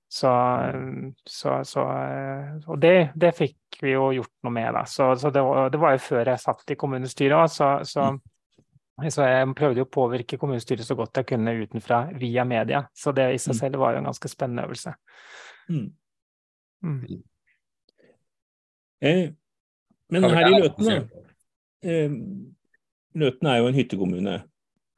[0.07, 0.31] Så,
[1.27, 1.83] så, så
[2.63, 4.85] Og det, det, fikk vi jo gjort noe med, da.
[4.87, 8.21] Så, det var, det, var, jo før jeg satt i kommunestyret òg, så, mm.
[9.13, 12.79] Så jeg prøvde jo å påvirke kommunestyret så godt jeg kunne utenfra via media.
[12.97, 13.57] Så det i seg mm.
[13.59, 14.93] selv var jo en ganske spennende øvelse.
[15.69, 15.83] Mm.
[16.81, 17.19] Mm.
[19.05, 19.27] Eh,
[20.09, 21.25] men her i Løten, da.
[21.85, 22.15] Eh,
[23.21, 24.39] Løten er jo en hyttekommune.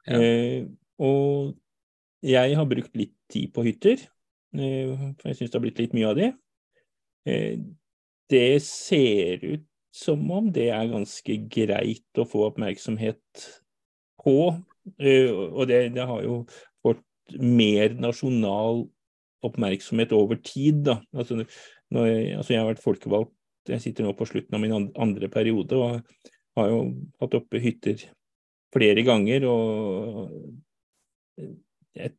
[0.08, 0.16] Ja.
[0.16, 0.64] Eh,
[1.00, 1.52] og
[2.24, 4.08] jeg har brukt litt tid på hytter, eh,
[4.54, 6.30] for jeg syns det har blitt litt mye av det.
[7.28, 7.58] Eh,
[8.30, 13.46] det ser ut som om det er ganske greit å få oppmerksomhet
[14.22, 14.36] på.
[14.98, 16.40] Eh, og det, det har jo
[16.84, 17.02] fått
[17.38, 18.86] mer nasjonal
[19.46, 20.84] oppmerksomhet over tid.
[20.86, 21.00] Da.
[21.14, 23.34] Altså, jeg, altså jeg har vært folkevalgt,
[23.70, 26.00] jeg sitter nå på slutten av min andre periode og
[26.58, 26.80] har jo
[27.20, 28.02] hatt oppe hytter
[28.74, 29.46] flere ganger.
[29.50, 30.32] Og
[31.96, 32.14] jeg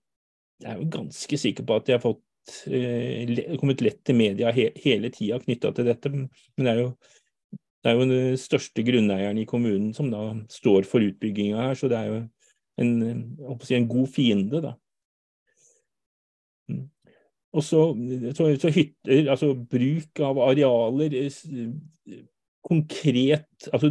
[0.68, 4.70] er jo ganske sikker på at de har fått eh, kommet lett til media he,
[4.84, 6.12] hele tida knytta til dette.
[6.14, 6.30] Men
[6.68, 6.92] det er jo
[7.82, 10.22] det er jo den største grunneieren i kommunen som da
[10.54, 12.20] står for utbygginga her, så det er jo
[12.82, 12.92] en,
[13.66, 14.76] si, en god fiende, da.
[16.70, 16.84] Mm.
[17.58, 17.82] Og så,
[18.38, 21.18] så, så hytter, altså bruk av arealer
[22.62, 23.90] konkret altså,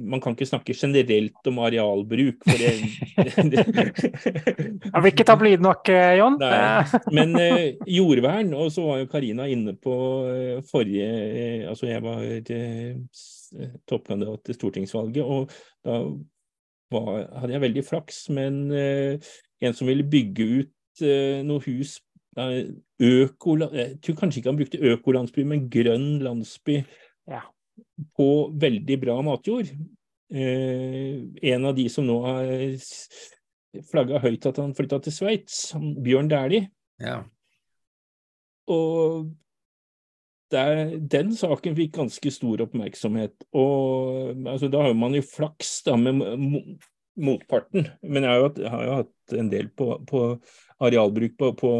[0.00, 2.44] Man kan ikke snakke generelt om arealbruk.
[2.44, 2.72] for det,
[4.92, 6.36] Jeg vil ikke ta blid nok, eh, Jon.
[6.40, 6.84] Nei,
[7.16, 9.94] men eh, jordvern, og så var jo Karina inne på
[10.28, 12.92] eh, forrige eh, Altså jeg var eh,
[13.88, 15.50] toppkandidat til stortingsvalget, og
[15.84, 16.02] da
[16.92, 18.26] var, hadde jeg veldig flaks.
[18.32, 19.32] Men eh,
[19.64, 20.70] en som ville bygge ut
[21.48, 21.96] noe hus
[22.36, 26.82] øko, Jeg tror kanskje ikke han brukte økolandsby, men grønn landsby.
[27.30, 27.40] Ja
[28.16, 28.28] på
[28.60, 29.70] veldig bra matjord.
[30.32, 32.52] Eh, en av de som nå har
[33.90, 35.60] flagga høyt at han flytta til Sveits,
[36.04, 36.68] Bjørn Dæhlie.
[37.02, 37.22] Ja.
[38.72, 39.30] Og
[40.52, 43.34] der, den saken fikk ganske stor oppmerksomhet.
[43.56, 46.20] Og altså, da har man jo flaks da med
[47.16, 47.88] motparten.
[48.02, 50.22] Men jeg har jo, har jo hatt en del på, på
[50.82, 51.72] arealbruk på, på,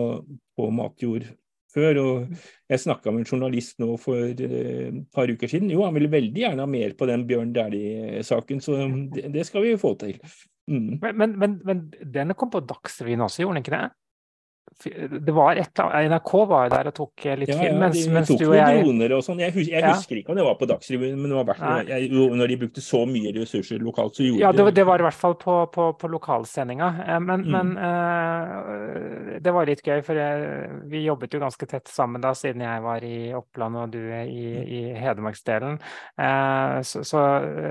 [0.57, 1.29] på matjord
[1.75, 2.01] før.
[2.03, 2.37] og
[2.71, 5.73] Jeg snakka med en journalist nå for et uh, par uker siden.
[5.73, 8.79] Jo, han ville veldig gjerne ha mer på den Bjørn Dæhlie-saken, så
[9.15, 10.21] det, det, skal vi få til.
[10.71, 11.01] Mm.
[11.03, 11.83] Men, men, men,
[12.15, 13.85] denne kom på Dagsrevyen også, gjorde den ikke det?
[15.21, 17.79] Det var et, NRK var jo der og tok eh, litt ja, film.
[17.83, 18.81] Mens, ja, de tok noen jeg...
[18.83, 19.43] droner og sånn.
[19.43, 19.93] Jeg, husker, jeg ja.
[19.95, 22.85] husker ikke om det var på Dagsrevyen, men det var hvert, jeg, når de brukte
[22.85, 24.67] så mye ressurser lokalt, så gjorde ja, det.
[24.79, 26.89] det var i hvert fall på, på, på lokalsendinga.
[27.07, 27.53] Eh, men, mm.
[27.55, 32.35] men uh, det var litt gøy, for jeg, vi jobbet jo ganske tett sammen da,
[32.39, 35.79] siden jeg var i Oppland og du i, i Hedmarksdelen.
[36.19, 37.23] Uh, så, så,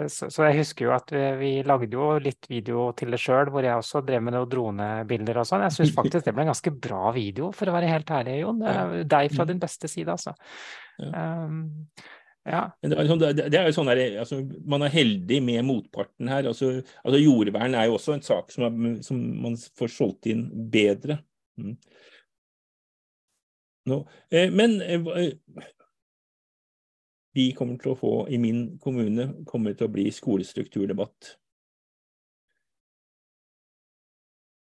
[0.08, 3.52] så, så, jeg husker jo at vi, vi lagde jo litt video til det sjøl,
[3.52, 5.68] hvor jeg også drev med noen dronebilder og sånn.
[5.68, 8.64] Jeg syns faktisk det ble ganske bra bra video, for å være helt ærlig, Jon.
[9.08, 9.52] Deg fra mm.
[9.54, 10.36] din beste side, altså.
[11.00, 11.28] Ja.
[11.48, 11.64] Um,
[12.50, 12.62] ja.
[12.82, 16.48] Det er, sånn, det er jo sånn der, altså, Man er heldig med motparten her.
[16.50, 20.48] Altså, altså Jordvern er jo også en sak som, er, som man får solgt inn
[20.74, 21.20] bedre.
[21.62, 21.76] Mm.
[23.92, 24.02] No.
[24.34, 25.06] Eh, men eh,
[27.38, 31.36] vi kommer til å få, i min kommune, kommer til å bli skolestrukturdebatt.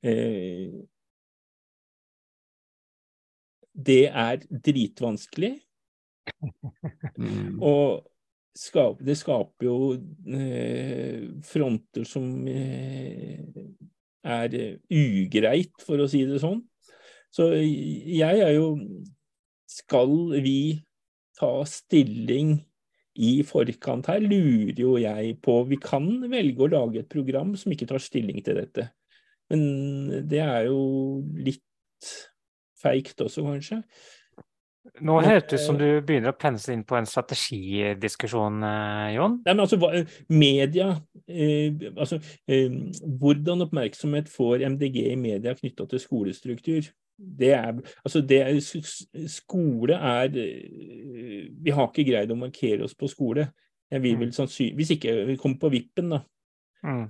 [0.07, 0.76] Eh,
[3.77, 5.55] det er dritvanskelig.
[7.17, 7.61] Mm.
[7.63, 8.03] Og
[8.57, 9.77] skap, det skaper jo
[10.33, 13.45] eh, fronter som eh,
[14.27, 14.57] er
[14.91, 16.59] ugreit, for å si det sånn.
[17.33, 18.69] Så jeg er jo
[19.67, 20.79] Skal vi
[21.37, 22.55] ta stilling
[23.19, 27.73] i forkant her, lurer jo jeg på Vi kan velge å lage et program som
[27.73, 28.87] ikke tar stilling til dette.
[29.51, 30.79] Men det er jo
[31.35, 31.63] litt
[32.81, 33.81] feigt også, kanskje.
[35.03, 39.35] Nå høres det ut som du begynner å pense inn på en strategidiskusjon, eh, Jon?
[39.45, 39.91] Nei, men altså,
[40.31, 40.87] Media
[41.27, 42.71] eh, altså, eh,
[43.19, 46.87] Hvordan oppmerksomhet får MDG i media knytta til skolestruktur?
[47.17, 48.57] Det er, altså det er,
[49.27, 53.49] skole er eh, Vi har ikke greid å markere oss på skole.
[53.91, 54.25] Jeg vil mm.
[54.25, 56.23] vel sannsynlig, Hvis ikke vi kommer på vippen, da.
[56.85, 57.07] Mm.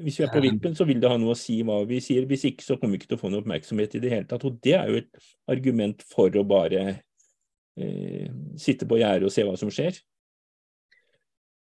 [0.00, 2.24] Hvis vi er på vippen, så vil det ha noe å si hva vi sier.
[2.28, 4.46] Hvis ikke, så kommer vi ikke til å få noe oppmerksomhet i det hele tatt.
[4.48, 6.84] Og det er jo et argument for å bare
[7.76, 10.00] eh, sitte på gjerdet og se hva som skjer.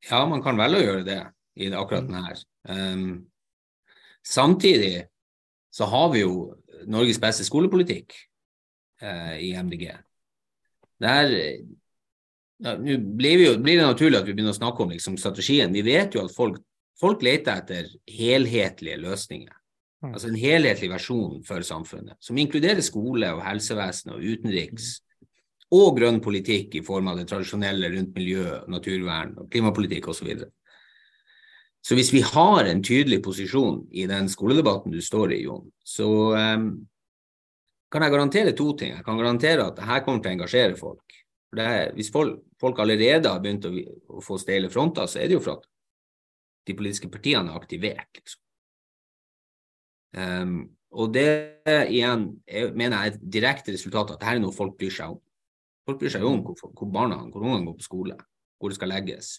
[0.09, 1.19] Ja, man kan velge å gjøre det
[1.61, 2.41] i akkurat denne her.
[2.69, 3.07] Um,
[4.25, 5.07] samtidig
[5.73, 6.33] så har vi jo
[6.89, 8.15] Norges beste skolepolitikk
[9.03, 9.91] uh, i MDG.
[11.01, 11.33] Der
[12.57, 15.73] ja, Nå blir, blir, det naturlig at vi begynner å snakke om liksom, strategien.
[15.73, 16.57] Vi vet jo at folk
[16.97, 19.53] Folk leter etter helhetlige løsninger.
[20.03, 20.13] Mm.
[20.13, 24.97] Altså en helhetlig versjon for samfunnet, som inkluderer skole og helsevesen og utenriks,
[25.73, 30.29] og grønn politikk i form av det tradisjonelle rundt miljø, naturvern og klimapolitikk osv.
[30.39, 30.51] Så,
[31.83, 36.07] så hvis vi har en tydelig posisjon i den skoledebatten du står i, Jon, så
[36.37, 36.69] um,
[37.91, 38.95] kan jeg garantere to ting.
[38.95, 41.03] Jeg kan garantere at dette kommer til å engasjere folk.
[41.57, 45.37] Er, hvis folk, folk, allerede har begynt å, å, få steile fronter, så er det
[45.37, 45.67] jo for at
[46.67, 48.09] de politiske partiene er aktivert.
[48.19, 48.41] Liksom.
[50.17, 50.59] Um,
[50.97, 51.29] og det
[51.91, 54.93] igjen jeg mener jeg er et direkte resultat av at dette er noe folk bryr
[54.93, 55.19] seg om.
[55.87, 58.15] Folk bryr seg om hvor, hvor barna hvor ungene går på skole,
[58.57, 59.37] hvor det skal legges.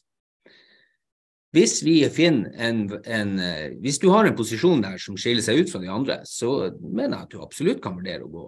[1.57, 5.71] Hvis vi en, en, eh, Hvis du har en posisjon der som skiller seg ut
[5.73, 8.45] fra de andre, så mener jeg at du absolutt kan vurdere å gå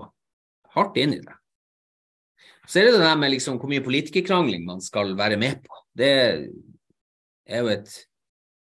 [0.77, 1.37] hardt inn i det.
[2.69, 5.81] Så er det det der med liksom hvor mye politikerkrangling man skal være med på.
[5.97, 6.13] Det
[7.49, 7.89] er jo et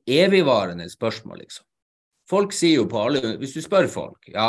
[0.07, 1.65] evigvarende spørsmål, liksom.
[2.29, 4.45] Folk sier jo på alle Hvis du spør folk ja,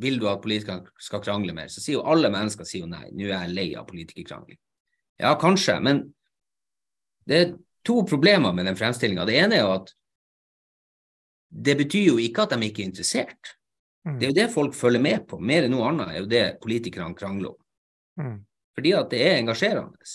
[0.00, 3.06] vil du at politikerne skal krangle mer, så sier jo alle mennesker sier jo nei.
[3.12, 4.58] Nå er jeg lei av politikerkrangling.
[5.20, 6.02] Ja, kanskje, men
[7.28, 7.54] det er
[7.86, 9.26] to problemer med den fremstillinga.
[9.28, 9.94] Det ene er jo at
[11.50, 13.54] det betyr jo ikke at de ikke er interessert.
[14.06, 14.16] Mm.
[14.18, 15.40] Det er jo det folk følger med på.
[15.42, 17.60] Mer enn noe annet er jo det politikerne krangler om.
[18.20, 18.36] Mm.
[18.76, 20.12] Fordi at det er engasjerende.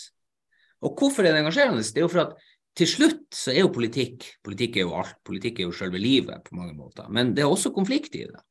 [0.85, 1.83] Og hvorfor er det engasjerende?
[1.85, 2.44] Det er jo for at
[2.75, 5.15] til slutt så er jo politikk Politikk er jo alt.
[5.25, 7.07] Politikk er jo selve livet på mange måter.
[7.09, 8.41] Men det er også konflikt i det.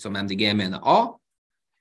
[0.00, 1.12] Som MDG mener A,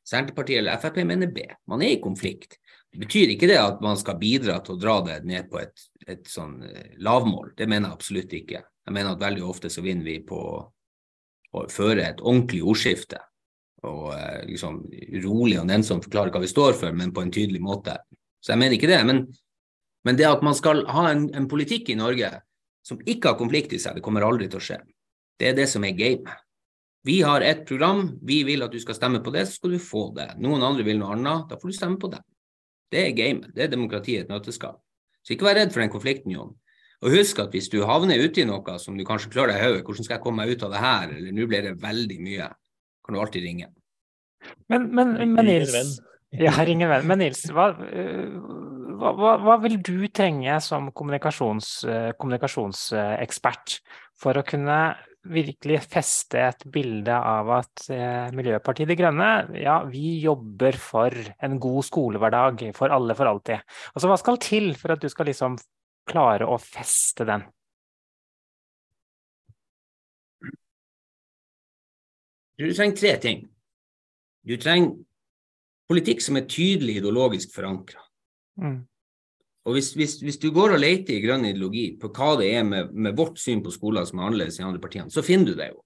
[0.08, 1.46] Senterpartiet eller Frp mener B.
[1.70, 2.58] Man er i konflikt.
[2.92, 5.86] Det betyr ikke det at man skal bidra til å dra det ned på et,
[6.10, 7.54] et sånn eh, lavmål.
[7.56, 8.64] Det mener jeg absolutt ikke.
[8.66, 10.42] Jeg mener at veldig ofte så vinner vi på
[11.52, 13.22] å føre et ordentlig ordskifte
[13.88, 14.82] og eh, liksom
[15.24, 17.96] rolig og nennsomt forklare hva vi står for, men på en tydelig måte.
[18.42, 19.00] Så jeg mener ikke det.
[19.08, 19.24] Men,
[20.06, 22.32] men det at man skal ha en, en, politikk i Norge
[22.86, 24.80] som ikke har konflikt i seg, det kommer aldri til å skje.
[25.38, 26.32] Det er det som er gamet.
[27.06, 29.82] Vi har et program, vi vil at du skal stemme på det, så skal du
[29.82, 30.28] få det.
[30.42, 32.22] Noen andre vil noe annet, da får du stemme på det.
[32.94, 33.54] Det er gamet.
[33.56, 34.76] Det er demokratiet et nøtteskall.
[35.26, 36.54] Så ikke vær redd for den konflikten, Jon.
[37.02, 39.86] Og husk at hvis du havner uti noe som du kanskje klør deg i hodet,
[39.88, 42.50] hvordan skal jeg komme meg ut av det her, eller nå blir det veldig mye,
[43.02, 43.72] kan du alltid ringe.
[44.70, 45.98] Men, men, men Nils,
[46.38, 47.08] ja, ringe venn.
[47.10, 47.72] Men Nils, hva,
[49.02, 51.72] hva, hva, vil du trenge som kommunikasjons,
[52.22, 53.80] kommunikasjonsekspert
[54.22, 54.82] for å kunne
[55.30, 59.30] virkelig feste et bilde av at eh, Miljøpartiet De Grønne,
[59.62, 63.62] ja, vi jobber for en god skolehverdag for alle for alltid.
[63.94, 65.60] Altså, hva skal til for at du skal liksom
[66.10, 67.46] klare å feste den?
[72.62, 73.46] Du trenger tre ting.
[74.46, 74.98] Du trenger
[75.90, 78.02] politikk som er tydelig ideologisk forankra.
[78.62, 78.82] Mm.
[79.66, 82.64] Og hvis, hvis, hvis, du går og leter i grønn ideologi på hva det er
[82.66, 85.60] med, med vårt syn på skoler som er annerledes enn andre partiene, så finner du
[85.60, 85.84] det jo.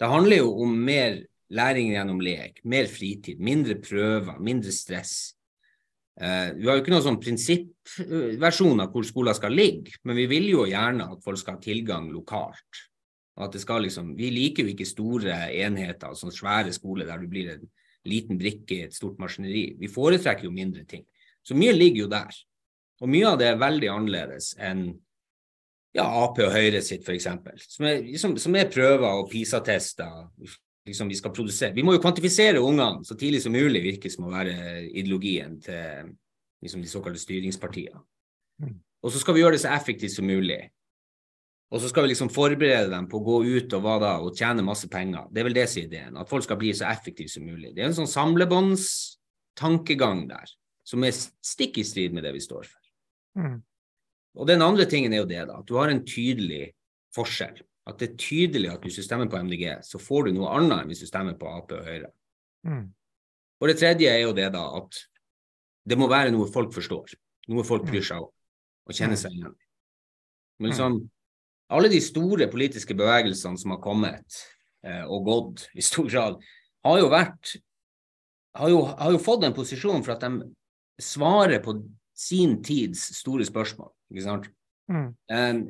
[0.00, 1.18] Det handler jo om mer
[1.52, 5.34] læring gjennom lek, mer fritid, mindre prøver, mindre stress.
[6.18, 10.26] Uh, vi har jo ikke noen sånn prinsippversjon av hvor skoler skal ligge, men vi
[10.30, 12.84] vil jo gjerne at folk skal ha tilgang lokalt.
[13.38, 17.28] At det skal liksom, vi liker jo ikke store enheter, sånn svære skoler der du
[17.30, 17.68] blir en
[18.08, 19.76] liten brikke i et stort maskineri.
[19.78, 21.04] Vi foretrekker jo mindre ting.
[21.46, 22.40] Så mye ligger jo der.
[23.02, 24.88] Og mye av det er veldig annerledes enn
[25.96, 27.28] ja, Ap og Høyre sitt, f.eks.
[27.64, 30.26] Som, er, liksom, som er prøver og PISA-tester.
[30.88, 31.74] Liksom vi skal produsere.
[31.76, 34.54] Vi må jo kvantifisere ungene så tidlig som mulig, virker som å være
[34.88, 36.10] ideologien til
[36.64, 38.02] liksom, de såkalte styringspartiene.
[38.64, 38.74] Mm.
[39.04, 40.60] Og så skal vi gjøre det så effektivt som mulig.
[41.68, 44.64] Og så skal vi liksom forberede dem på å gå ut og da, og tjene
[44.64, 45.28] masse penger.
[45.30, 46.16] Det er vel det som er ideen.
[46.16, 47.74] At folk skal bli så effektive som mulig.
[47.76, 50.48] Det er en sånn samlebåndstankegang der
[50.88, 52.87] som er stikk i strid med det vi står for.
[53.36, 53.58] Mm.
[54.38, 55.58] Og den andre tingen er jo det, da.
[55.60, 56.70] At du har en tydelig
[57.16, 57.60] forskjell.
[57.88, 60.82] At det er tydelig at hvis du stemmer på MDG, så får du noe annet
[60.82, 62.10] enn hvis du stemmer på Ap og Høyre.
[62.68, 62.88] Mm.
[63.58, 65.00] Og det tredje er jo det, da, at
[65.88, 67.16] det må være noe folk forstår.
[67.48, 68.34] Noe folk bryr seg om
[68.88, 69.20] og kjenner mm.
[69.20, 69.66] seg igjen i.
[70.58, 70.94] Men liksom,
[71.76, 74.38] alle de store politiske bevegelsene som har kommet
[74.86, 76.38] eh, og gått i stor grad,
[76.86, 77.58] har jo vært
[78.58, 80.48] har jo, har jo, fått en posisjon for at de
[81.02, 81.76] svarer på
[82.18, 83.92] sin tids store spørsmål.
[84.10, 84.48] ikke sant?
[84.90, 85.10] Mm.
[85.30, 85.60] Um,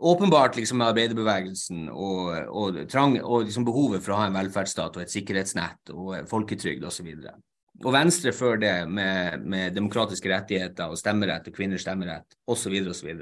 [0.00, 5.04] åpenbart liksom arbeiderbevegelsen og, og, trang, og liksom behovet for å ha en velferdsstat og
[5.04, 7.12] et sikkerhetsnett og folketrygd osv.
[7.12, 7.36] Og, så
[7.84, 12.76] og Venstre før det med, med, demokratiske rettigheter og stemmerett og kvinners stemmerett osv.
[12.92, 13.12] osv.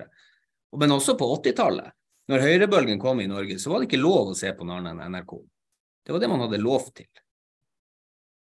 [0.79, 1.91] Men også på 80-tallet,
[2.31, 4.95] når høyrebølgen kom i Norge, så var det ikke lov å se på noe annet
[4.95, 5.35] enn NRK.
[6.05, 7.09] Det var det man hadde lov til.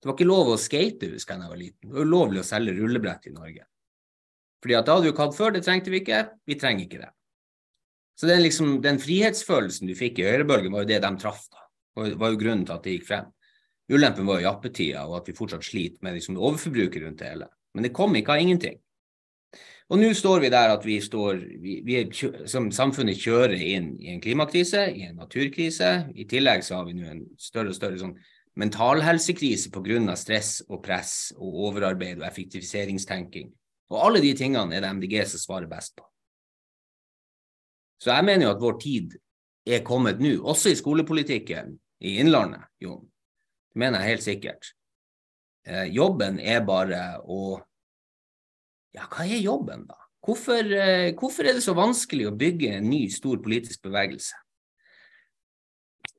[0.02, 1.89] Det var ikke lov å skate, husker jeg da jeg var liten.
[1.89, 3.68] Det var ulovlig å selge rullebrett i Norge.
[4.62, 6.22] Fordi at det hadde vi ikke hatt før, det trengte vi ikke.
[6.49, 7.12] Vi trenger ikke det.
[8.18, 11.45] Så den, liksom, den frihetsfølelsen du fikk i høyrebølgen, var jo det de traff.
[11.54, 11.68] da.
[12.06, 13.30] Det var jo grunnen til at det gikk frem.
[13.91, 17.49] Ulempen var jo jappetida, og at vi fortsatt sliter med liksom, overforbruket rundt det hele.
[17.76, 18.78] Men det kom ikke av ingenting.
[19.91, 23.89] Og nå står vi der at vi står vi, vi er, som Samfunnet kjører inn
[23.99, 25.89] i en klimakrise, i en naturkrise.
[26.16, 28.16] I tillegg så har vi nå en større og større sånn
[28.60, 30.16] mentalhelsekrise pga.
[30.16, 33.52] stress og press og overarbeid og effektiviseringstenking.
[33.91, 36.06] Og alle de tingene er det MDG som svarer best på.
[38.02, 39.18] Så jeg mener jo at vår tid
[39.68, 43.04] er kommet nå, også i skolepolitikken i Innlandet, Jon.
[43.72, 44.72] Det mener jeg helt sikkert.
[45.68, 47.60] Eh, jobben er bare å
[48.91, 49.95] Ja, hva er jobben, da?
[50.20, 54.36] Hvorfor, eh, hvorfor er det så vanskelig å bygge en ny, stor politisk bevegelse?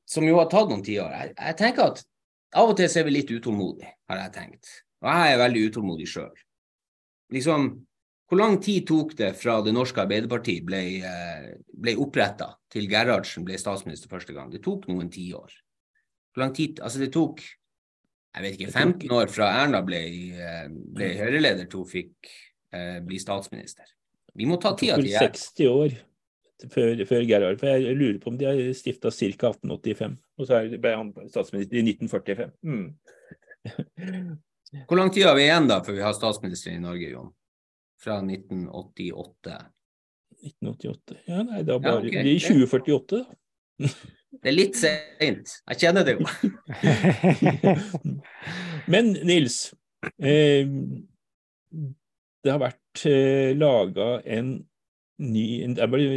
[0.09, 1.11] Som jo har tatt noen tiår.
[1.13, 2.01] Jeg, jeg tenker at
[2.59, 4.75] av og til så er vi litt utålmodige, har jeg tenkt.
[5.03, 6.43] Og jeg er veldig utålmodig sjøl.
[7.33, 7.71] Liksom,
[8.29, 13.45] hvor lang tid tok det fra Det norske Arbeiderparti ble, eh, ble oppretta til Gerhardsen
[13.45, 14.53] ble statsminister første gang?
[14.53, 15.51] Det tok noen tiår.
[16.33, 17.43] Hvor lang tid Altså, det tok
[18.33, 20.01] jeg vet ikke, 15 år fra Erna ble,
[20.33, 22.31] eh, ble Høyre-leder til hun fikk
[22.73, 23.85] eh, bli statsminister.
[24.33, 25.37] Vi må ta tida til hjelp.
[25.37, 25.99] 60 år
[26.71, 27.59] før, før Gerhard.
[27.61, 29.53] For jeg lurer på om de har stifta ca.
[29.53, 30.17] 1885.
[30.39, 32.51] Og så ble han statsminister i 1945.
[32.63, 32.89] Mm.
[34.89, 37.31] Hvor lang tid har vi igjen da før vi har statsminister i Norge, Jon?
[38.03, 39.61] Fra 1988?
[40.43, 42.39] 1988 Ja, nei, da bare ja, okay.
[42.43, 43.93] 2048, da.
[44.33, 45.53] Det er litt seint.
[45.69, 46.27] Jeg kjenner det jo.
[48.93, 49.59] Men Nils,
[50.23, 50.67] eh,
[52.43, 54.55] det har vært eh, laga en
[55.23, 55.47] ny,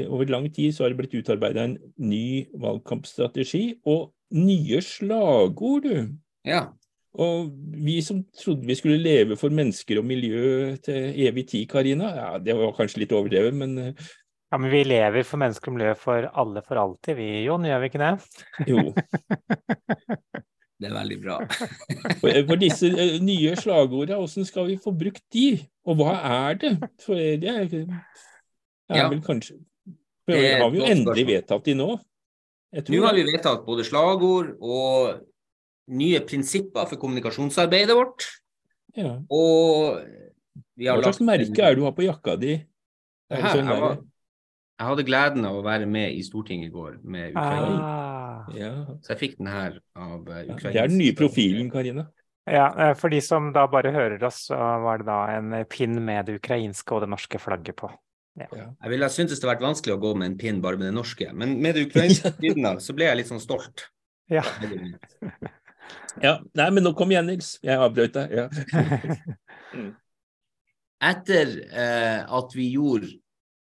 [0.09, 6.15] over lang tid så har det blitt utarbeida en ny valgkampstrategi og nye slagord, du.
[6.47, 6.67] Ja.
[7.21, 7.51] Og
[7.85, 12.29] vi som trodde vi skulle leve for mennesker og miljø til evig tid, Karina, ja,
[12.41, 14.07] det var kanskje litt overdrevet, men eh,
[14.53, 17.81] Ja, men vi lever for mennesker og miljø for alle for alltid, vi Jon, gjør
[17.81, 18.11] vi ikke det?
[18.69, 18.83] Jo.
[20.79, 21.39] det er veldig bra.
[22.21, 25.47] for, for disse uh, nye slagordene, hvordan skal vi få brukt de?
[25.87, 26.75] Og hva er det?
[27.03, 27.89] For det er
[28.89, 29.07] ja.
[29.09, 29.57] vel kanskje
[30.27, 31.89] Det har vi jo endelig vedtatt de nå.
[32.75, 35.21] Nå har vi vedtatt både slagord og
[35.95, 38.25] nye prinsipper for kommunikasjonsarbeidet vårt.
[38.97, 39.19] Ja.
[39.29, 40.01] Og
[40.79, 42.57] Hva slags merke er det du har på jakka di?
[43.31, 43.95] Her, sånn jeg, var,
[44.77, 47.77] jeg, hadde gleden av å være med i Stortinget i går med Ukraina.
[47.79, 48.51] Ah.
[48.53, 48.73] Ja.
[49.01, 50.59] Så jeg fikk den her av Ukraina.
[50.61, 52.05] Det er den nye profilen, Karina.
[52.45, 55.97] Ja, eh, For de som da bare hører oss, så var det da en pinn
[56.05, 57.89] med det ukrainske og det norske flagget på.
[58.35, 58.47] Ja.
[58.83, 60.95] Jeg ville syntes det hadde vært vanskelig å gå med en pinn bare med det
[60.97, 63.87] norske, men med det ukrainske siden så ble jeg litt sånn stolt.
[64.31, 64.43] Ja.
[66.25, 66.33] ja.
[66.57, 67.55] Nei, men nå kom igjen, Nils.
[67.63, 68.35] Jeg avbrøt deg.
[68.43, 68.49] Ja.
[69.75, 69.89] Mm.
[71.03, 73.09] Etter eh, at vi gjorde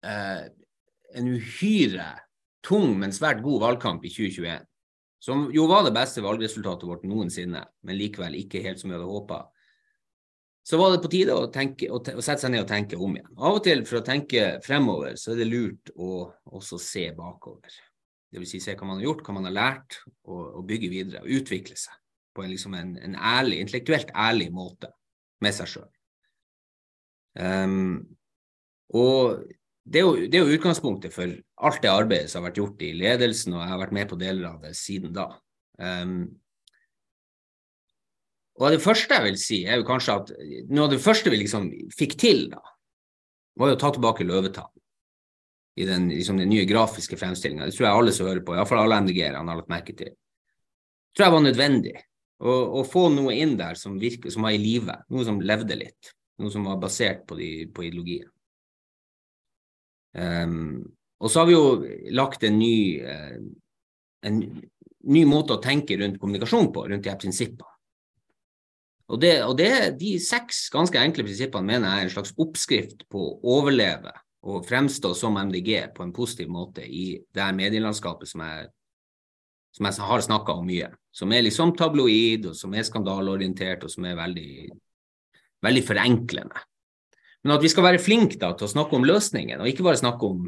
[0.06, 0.46] eh,
[1.20, 2.06] en uhyre
[2.64, 4.64] tung, men svært god valgkamp i 2021,
[5.20, 9.10] som jo var det beste valgresultatet vårt noensinne, men likevel ikke helt som vi hadde
[9.10, 9.42] håpa,
[10.68, 13.14] så var det på tide å, tenke, å, å, sette seg ned og tenke om
[13.16, 13.30] igjen.
[13.38, 16.26] Av og til for å tenke fremover, så er det lurt å
[16.58, 17.78] også se bakover.
[18.36, 19.96] Vil si se hva man har gjort, hva man har lært,
[20.28, 21.22] og, og bygge videre.
[21.24, 21.96] Og utvikle seg
[22.36, 24.92] på en, liksom en, en ærlig, intellektuelt ærlig måte
[25.40, 25.88] med seg sjøl.
[27.38, 27.88] Um, ehm,
[28.92, 29.48] og
[29.88, 31.32] det er, jo, det er, jo, utgangspunktet for
[31.64, 34.20] alt det arbeidet som har vært gjort i ledelsen, og jeg har vært med på
[34.20, 35.30] deler av det siden da.
[35.80, 36.26] Um,
[38.58, 40.32] og det første jeg vil si, er jo kanskje at
[40.66, 42.62] noe av det første vi liksom fikk til, da,
[43.58, 44.72] var jo å ta tilbake løvetann
[45.78, 47.68] i den, liksom, den nye grafiske fremstillinga.
[47.68, 50.10] Det tror jeg alle som hører på, iallfall alle MDG-erne, har lagt merke til.
[50.10, 51.94] Det tror jeg var nødvendig.
[52.38, 55.78] Å, å, få noe inn der som, virke, som var i live, noe som levde
[55.78, 56.12] litt.
[56.42, 58.26] Noe som var basert på, de, på ideologien.
[60.18, 60.82] Um,
[61.22, 61.64] og så har vi jo
[62.14, 63.38] lagt en ny, uh,
[64.26, 64.38] en
[65.14, 67.77] ny måte å tenke rundt kommunikasjon på, rundt de her prinsippene.
[69.08, 73.06] Og, det, og det, de seks ganske enkle prinsippene mener jeg er en slags oppskrift
[73.08, 74.12] på å overleve
[74.48, 78.68] og fremstå som MDG på en positiv måte i det her medielandskapet som jeg,
[79.74, 80.90] som jeg har snakka om mye.
[81.14, 84.52] Som er liksom tabloid, og som er skandaleorientert, og som er veldig,
[85.66, 86.62] veldig forenklende.
[87.42, 90.00] Men at vi skal være flinke da, til å snakke om løsningen, og ikke bare
[90.00, 90.46] snakke om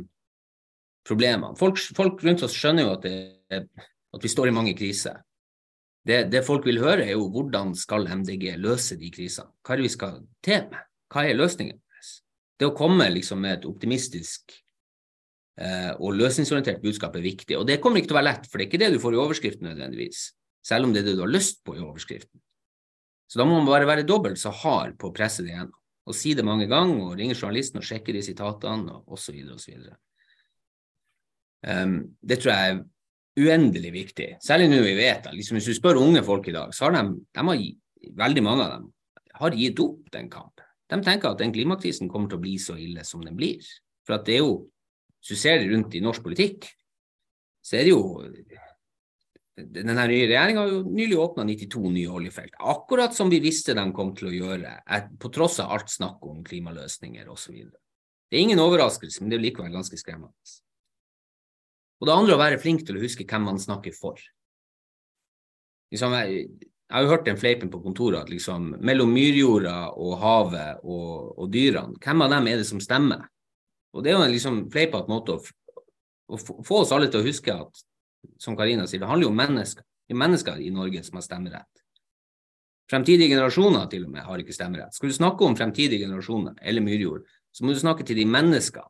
[1.06, 1.56] problemene.
[1.58, 3.64] Folk, folk rundt oss skjønner jo at, det,
[4.14, 5.18] at vi står i mange kriser.
[6.06, 9.52] Det, det, folk vil høre, er jo hvordan skal MDG løse de krisene?
[9.60, 10.88] Hva er det vi skal til med?
[11.12, 12.12] Hva er løsningen deres?
[12.60, 14.54] Det å komme liksom med et optimistisk
[15.60, 17.58] eh, og løsningsorientert budskap er viktig.
[17.58, 19.16] Og det kommer ikke til å være lett, for det er ikke det du får
[19.16, 20.22] i overskriften nødvendigvis.
[20.64, 22.40] Selv om det er det du har lyst på i overskriften.
[23.30, 25.76] Så da må man bare være dobbelt så hard på å presse det gjennom.
[26.08, 29.36] Og si det mange ganger, og ringe journalisten og sjekke de sitatene, og osv.
[29.54, 29.84] osv.
[31.60, 31.94] Um,
[32.24, 32.80] det tror jeg er
[33.40, 34.30] uendelig viktig.
[34.44, 35.34] Særlig nå vi vet det.
[35.36, 37.04] Liksom, hvis du spør unge folk i dag, så har de,
[37.36, 37.62] de har,
[38.24, 38.88] veldig mange av dem
[39.40, 40.66] har gitt opp den kampen.
[40.90, 43.62] De tenker at den klimakrisen kommer til å bli så ille som den blir.
[44.06, 44.66] For at det er jo,
[45.20, 46.64] Hvis du ser det rundt i norsk politikk,
[47.60, 48.22] så er det jo
[49.60, 53.84] denne nye regjeringa har jo nylig åpna 92 nye oljefelt, akkurat som vi visste de
[53.92, 54.72] kom til å gjøre,
[55.20, 57.58] på tross av alt snakk om klimaløsninger osv.
[58.30, 60.32] Det er ingen overraskelse, men det er likevel ganske skremmende.
[62.00, 64.20] Og det andre å være flink til å huske hvem man snakker for.
[65.92, 70.16] Liksom, jeg, jeg har jo hørt den fleipen på kontoret at liksom, mellom myrjorda og
[70.22, 73.26] havet og, og, dyrene, hvem av dem er det som stemmer?
[73.94, 75.42] Og Det er jo en liksom fleipete måte å,
[76.30, 77.84] å, få oss alle til å huske at
[78.40, 79.84] som Karina sier, det handler jo om mennesker.
[80.06, 81.84] Det er mennesker i Norge som har stemmerett.
[82.90, 84.94] Fremtidige generasjoner til og med har ikke stemmerett.
[84.96, 88.86] Skal du snakke om fremtidige generasjoner eller myrjord, så må du snakke til de mennesker,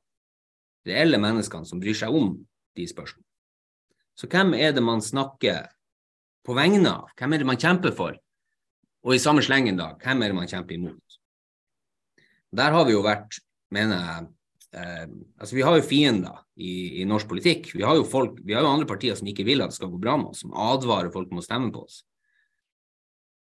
[0.88, 2.32] reelle menneskene som bryr seg om
[2.80, 3.28] de spørsmålene.
[4.18, 5.70] Så hvem er det man snakker
[6.44, 7.14] på vegne av?
[7.16, 8.18] Hvem er det man kjemper for?
[9.06, 11.16] Og i samme slengen, da, hvem er det man kjemper imot?
[12.56, 13.38] Der har vi jo vært,
[13.72, 14.28] mener jeg,
[14.76, 15.06] eh,
[15.38, 17.70] altså Vi har jo fiender i, i, norsk politikk.
[17.76, 19.92] Vi har, jo folk, vi har jo andre partier som ikke vil at det skal
[19.92, 22.02] gå bra med oss, som advarer folk om å stemme på oss.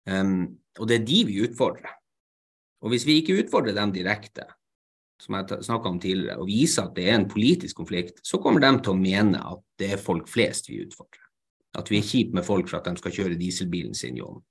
[0.07, 1.95] Um, og det er de vi utfordrer.
[2.83, 4.47] Og hvis vi ikke utfordrer dem direkte,
[5.21, 8.61] som jeg snakka om tidligere, og viser at det er en politisk konflikt, så kommer
[8.63, 11.23] de til å mene at det er folk flest vi utfordrer.
[11.77, 14.41] At vi er kjipe med folk for at de skal kjøre dieselbilen sin jobb.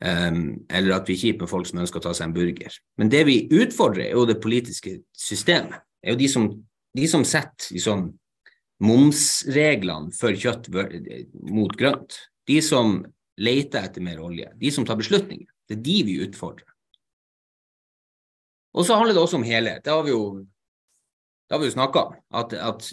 [0.00, 2.76] Um, eller at vi er kjipe med folk som ønsker å ta seg en burger.
[3.00, 5.82] Men det vi utfordrer, er jo det politiske systemet.
[6.00, 6.48] Det er jo de som,
[6.96, 8.06] de som setter liksom,
[8.80, 10.70] momsreglene for kjøtt
[11.52, 12.16] mot grønt.
[12.48, 13.00] De som
[13.40, 14.48] leter etter mer olje.
[14.56, 15.48] De som tar beslutninger.
[15.68, 16.69] Det er de vi utfordrer.
[18.74, 19.84] Og så handler det også om helhet.
[19.84, 20.24] Det har vi jo
[21.50, 22.18] det jo snakka om.
[22.38, 22.86] At, at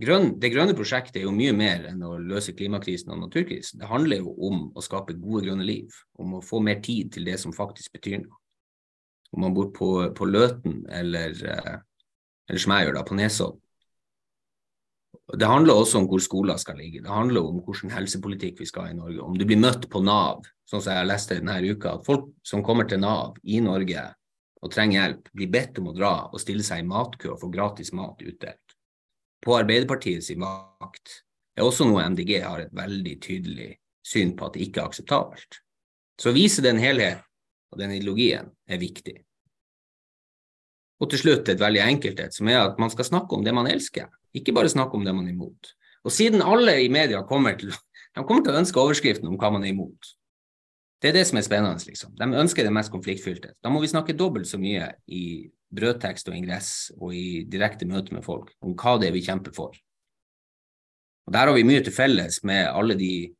[0.00, 3.82] grønn, det grønne prosjektet er jo mye mer enn å løse klimakrisen og naturkrisen.
[3.82, 5.92] Det handler jo om å skape gode grønne liv.
[6.16, 8.38] Om å få mer tid til det som faktisk betyr noe.
[9.36, 11.74] Om man bor på, på Løten eller, eh,
[12.48, 13.60] eller som jeg gjør, da, på Nesodden.
[15.30, 17.02] Det handler også om hvor skoler skal ligge.
[17.04, 19.20] Det handler om hvilken helsepolitikk vi skal ha i Norge.
[19.22, 22.64] Om du blir møtt på Nav, sånn som jeg leste denne uka, at folk som
[22.66, 24.08] kommer til Nav i Norge,
[24.60, 27.48] og trenger hjelp, blir bedt om å dra og stille seg i matkø og få
[27.52, 28.76] gratis mat utdelt.
[29.40, 31.14] På Arbeiderpartiets makt
[31.56, 33.72] er også noe MDG har et veldig tydelig
[34.04, 35.60] syn på at det ikke er akseptabelt.
[36.20, 37.24] Så å vise den helheten
[37.70, 39.16] og den ideologien er viktig.
[41.00, 43.54] Og til slutt et veldig enkelt et, som er at man skal snakke om det
[43.56, 45.72] man elsker, ikke bare snakke om det man er imot.
[46.04, 47.72] Og siden alle i media kommer til,
[48.18, 50.12] kommer til å ønske overskriften om hva man er imot,
[51.00, 52.12] det er det som er spennende, liksom.
[52.18, 53.54] De ønsker det mest konfliktfylte.
[53.64, 58.12] Da må vi snakke dobbelt så mye i brødtekst og ingress og i direkte møte
[58.12, 59.72] med folk om hva det er vi kjemper for.
[61.26, 63.34] Og Der har vi mye til felles med alle de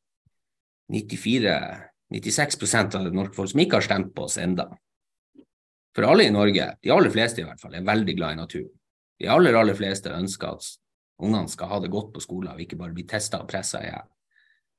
[0.95, 4.67] 94-96% av norske folk som ikke har stemt på oss enda.
[5.97, 8.73] For alle i Norge, de aller fleste i hvert fall, er veldig glad i naturen.
[9.21, 10.65] De aller, aller fleste ønsker at
[11.21, 13.91] ungene skal ha det godt på skolen og ikke bare bli testa og pressa i
[13.91, 14.07] hjel.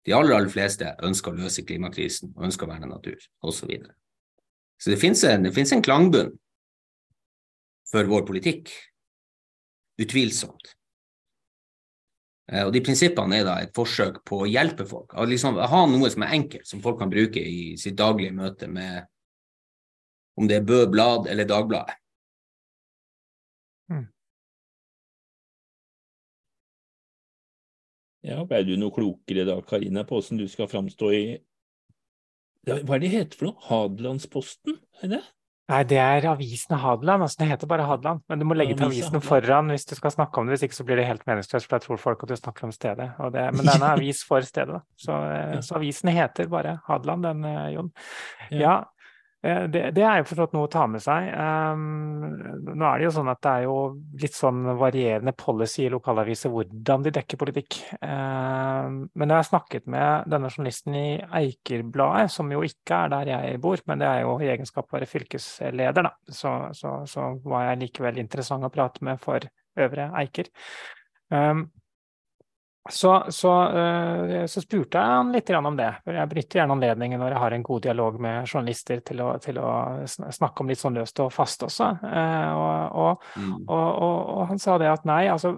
[0.06, 3.60] De aller, aller fleste ønsker å løse klimakrisen og ønsker å verne natur, osv.
[3.60, 3.94] Så, videre.
[4.82, 6.32] så det finnes en, det en klangbunn
[7.92, 8.72] for vår politikk,
[10.02, 10.74] utvilsomt.
[12.52, 15.14] Eh, og de prinsippene er da et forsøk på å hjelpe folk.
[15.14, 18.72] Å liksom ha noe som er enkelt, som folk kan bruke i sitt daglige møte
[18.72, 19.06] med
[20.40, 22.01] om det er Bø Blad eller Dagbladet.
[28.24, 31.24] Ja, Ble du noe klokere da, Karina, på hvordan du skal framstå i
[32.68, 33.64] Hva er det heter for noe?
[33.70, 34.76] Hadelandsposten?
[35.02, 35.22] Er det?
[35.72, 37.24] Nei, det er avisen Hadeland.
[37.24, 38.22] altså Det heter bare Hadeland.
[38.30, 40.58] Men du må legge til avisen foran hvis du skal snakke om det.
[40.58, 42.74] Hvis ikke så blir det helt meningsløst, for da tror folk at du snakker om
[42.76, 43.08] stedet.
[43.18, 44.82] Det, men det er en avis for stedet, da.
[45.00, 47.94] Så, eh, så avisen heter bare Hadeland, den, eh, Jon.
[48.52, 49.01] Ja, Eh,
[49.42, 51.32] det, det, er jo forstått noe å ta med seg.
[51.34, 52.36] Um,
[52.78, 53.78] nå er det jo sånn at det er jo
[54.22, 57.80] litt sånn varierende policy i lokalaviser hvordan de dekker politikk.
[58.06, 61.08] Um, men jeg har snakket med denne journalisten i
[61.42, 64.94] Eikerbladet, som jo ikke er der jeg bor, men det er jo i egenskap av
[64.94, 69.50] å være fylkesleder, da, så, så, så, var jeg likevel interessant å prate med for
[69.82, 70.54] Øvre Eiker.
[71.34, 71.66] Um,
[72.90, 75.90] så, så, uh, så, spurte jeg han litt om det.
[76.06, 79.60] Jeg benytter gjerne anledningen når jeg har en god dialog med journalister til å, til
[79.62, 79.70] å
[80.10, 81.92] snakke om litt sånn løst og fast også.
[82.02, 83.54] Uh, og, og, mm.
[83.70, 85.54] og, han sa det at nei, altså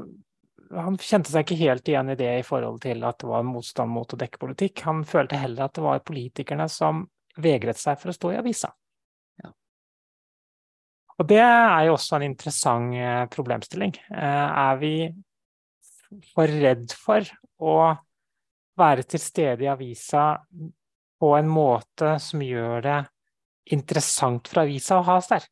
[0.74, 3.94] han kjente seg ikke helt igjen i det i forhold til at det var motstand
[3.94, 4.84] mot å dekke politikk.
[4.90, 7.06] Han følte heller at det var politikerne som
[7.40, 8.74] vegret seg for å stå i avisa.
[9.44, 9.54] Ja.
[11.22, 13.94] Og det er jo også en interessant eh, problemstilling.
[14.10, 14.96] Er vi
[16.34, 17.28] for redd for
[17.64, 17.78] å
[18.80, 20.34] være til stede i avisa
[21.20, 23.02] på en måte som gjør det
[23.74, 25.46] interessant for avisa å ha oss der.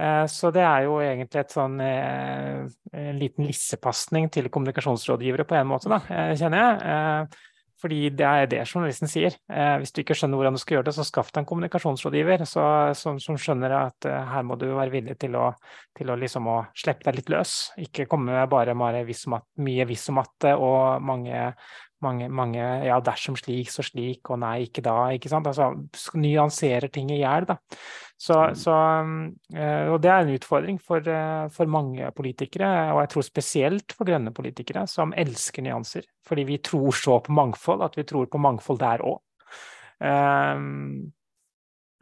[0.00, 2.62] Eh, så det er jo egentlig sånn, eh,
[2.92, 6.00] en liten lissepasning til kommunikasjonsrådgivere på en måte, da,
[6.38, 7.42] kjenner jeg.
[7.82, 9.34] Fordi det er det journalisten sier.
[9.82, 12.64] Hvis du ikke skjønner hvordan du skal gjøre det, så skaff deg en kommunikasjonsrådgiver så,
[12.98, 15.48] som, som, skjønner at her må du være villig til å,
[15.98, 17.56] til å, liksom å slippe deg litt løs.
[17.82, 21.48] Ikke komme bare, bare mye viss og matte og mange
[22.04, 24.96] mange, mange, ja, dersom slik, så slik, og nei, ikke da.
[25.14, 25.48] ikke sant?
[25.48, 25.70] Altså
[26.18, 27.58] nyanserer ting i hjel, da.
[28.22, 28.58] Så, mm.
[28.58, 28.74] så,
[29.56, 33.96] eh, og det er en utfordring for, eh, for, mange politikere, og jeg tror spesielt
[33.96, 36.06] for grønne politikere, som elsker nyanser.
[36.28, 39.18] Fordi vi tror så på mangfold, at vi tror på mangfold der òg.
[40.02, 40.62] Eh,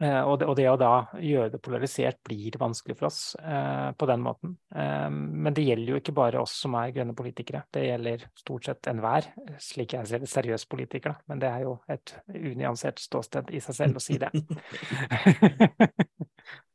[0.01, 0.91] og det, og det, å da
[1.21, 4.55] gjøre det polarisert blir vanskelig for oss eh, på den måten.
[4.73, 8.65] Eh, men det gjelder jo ikke bare oss som er grønne politikere, det gjelder stort
[8.65, 9.29] sett enhver,
[9.61, 11.13] slik jeg ser det, seriøs politiker.
[11.13, 11.29] Da.
[11.29, 14.31] Men det er jo et unyansert ståsted i seg selv å si det.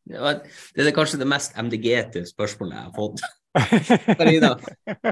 [0.06, 3.18] det er kanskje det mest MDG-ete spørsmålet jeg har fått.
[4.20, 4.54] Karina,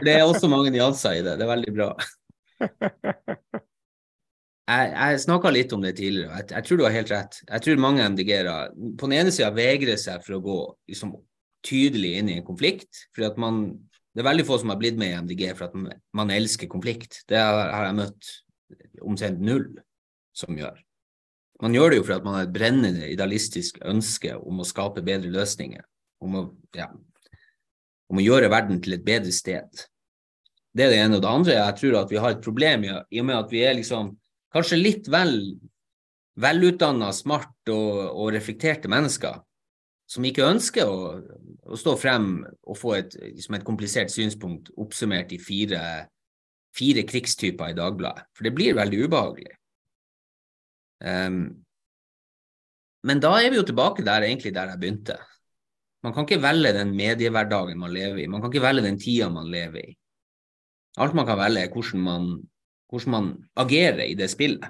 [0.05, 1.39] det er også mange nyanser i det.
[1.41, 1.95] Det er veldig bra
[4.65, 7.41] jeg, jeg snakka litt om det tidligere, jeg, jeg, tror du har helt rett.
[7.49, 8.55] Jeg tror mange MDG-ere
[8.99, 10.59] på den ene sida vegrer seg for å gå
[10.93, 11.13] liksom,
[11.65, 13.07] tydelig inn i en konflikt.
[13.15, 13.67] fordi at man,
[14.15, 16.71] Det er veldig få som har blitt med i MDG for at man, man elsker
[16.71, 17.25] konflikt.
[17.29, 18.33] Det har, jeg møtt
[19.03, 19.67] omtrent null
[20.33, 20.79] som gjør.
[21.63, 25.33] Man gjør det jo fordi man har et brennende idealistisk ønske om å skape bedre
[25.35, 25.83] løsninger.
[26.25, 26.45] Om å,
[26.79, 26.89] ja,
[28.09, 29.85] om å gjøre verden til et bedre sted.
[30.75, 31.19] Det er det ene.
[31.19, 33.53] Og det andre jeg tror at vi har et problem i, i og med at
[33.53, 34.15] vi er liksom
[34.55, 35.35] kanskje litt vel
[36.41, 39.43] velutdanna, smart og, og, reflekterte mennesker
[40.11, 41.13] som ikke ønsker å,
[41.65, 45.81] å stå frem og få et, liksom et, komplisert synspunkt oppsummert i fire,
[46.77, 48.27] fire krigstyper i Dagbladet.
[48.37, 49.55] For det blir veldig ubehagelig.
[51.05, 51.47] Um,
[53.05, 55.19] men da er vi jo tilbake der egentlig der jeg begynte.
[56.05, 58.29] Man kan ikke velge den mediehverdagen man lever i.
[58.29, 59.95] Man kan ikke velge den tida man lever i.
[61.01, 62.27] Alt man kan velge, er hvordan man
[62.91, 63.29] hvordan man
[63.61, 64.67] agerer i det spillet.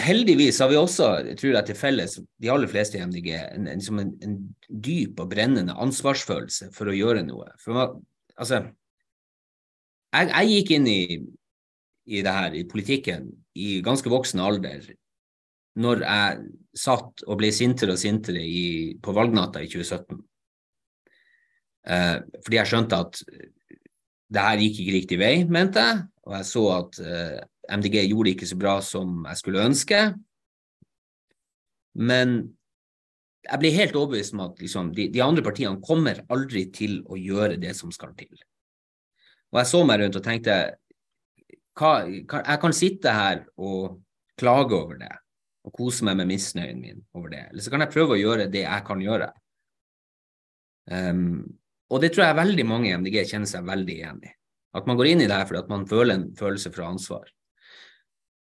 [0.00, 3.82] Heldigvis har vi også, tror jeg til felles, de aller fleste i MDG, en, en,
[4.00, 4.36] en, en
[4.70, 7.50] dyp og brennende ansvarsfølelse for å gjøre noe.
[7.60, 7.98] For man,
[8.40, 8.62] altså,
[10.14, 11.02] jeg, jeg, gikk inn i,
[12.08, 14.94] i det her, i politikken, i ganske voksen alder
[15.76, 20.22] når jeg satt og ble sintere og sintere i, på valgnatta i 2017.
[21.92, 23.20] Eh, fordi jeg skjønte at
[24.32, 27.38] det her gikk ikke riktig vei, mente jeg og jeg så at eh,
[27.76, 30.00] MDG gjorde det ikke så bra som jeg skulle ønske.
[32.02, 32.34] Men
[33.46, 37.18] jeg ble helt overbevist om at liksom, de, de, andre partiene kommer aldri til å
[37.18, 38.34] gjøre det som skal til.
[39.54, 40.56] Og jeg så meg rundt og tenkte
[41.78, 44.00] hva, hva, jeg kan sitte her og
[44.40, 45.12] klage over det
[45.66, 47.44] og kose meg med misnøyen min over det.
[47.50, 49.30] Eller så kan jeg prøve å gjøre det jeg kan gjøre.
[50.90, 51.46] Um,
[51.90, 54.32] og det tror jeg veldig mange i MDG kjenner seg veldig igjen i.
[54.76, 57.26] At man går inn i det fordi at man føler en følelse fra ansvar.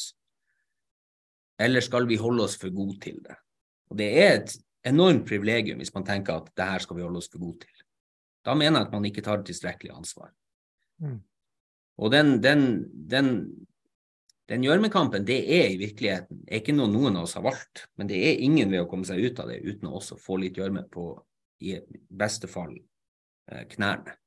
[1.63, 3.37] eller skal vi holde oss for gode til det?
[3.89, 4.51] Og Det er et
[4.85, 7.72] enormt privilegium hvis man tenker at det her skal vi holde oss for gode til.
[8.43, 10.33] Da mener jeg at man ikke tar tilstrekkelig ansvar.
[11.03, 11.19] Mm.
[12.03, 12.63] Og den, den,
[13.09, 13.29] den,
[14.49, 17.85] den gjørmekampen, det er i virkeligheten er ikke noe noen av oss har valgt.
[17.99, 20.39] Men det er ingen ved å komme seg ut av det uten å også få
[20.41, 21.11] litt gjørme på,
[21.63, 21.77] i
[22.09, 22.73] beste fall,
[23.51, 24.17] eh, knærne.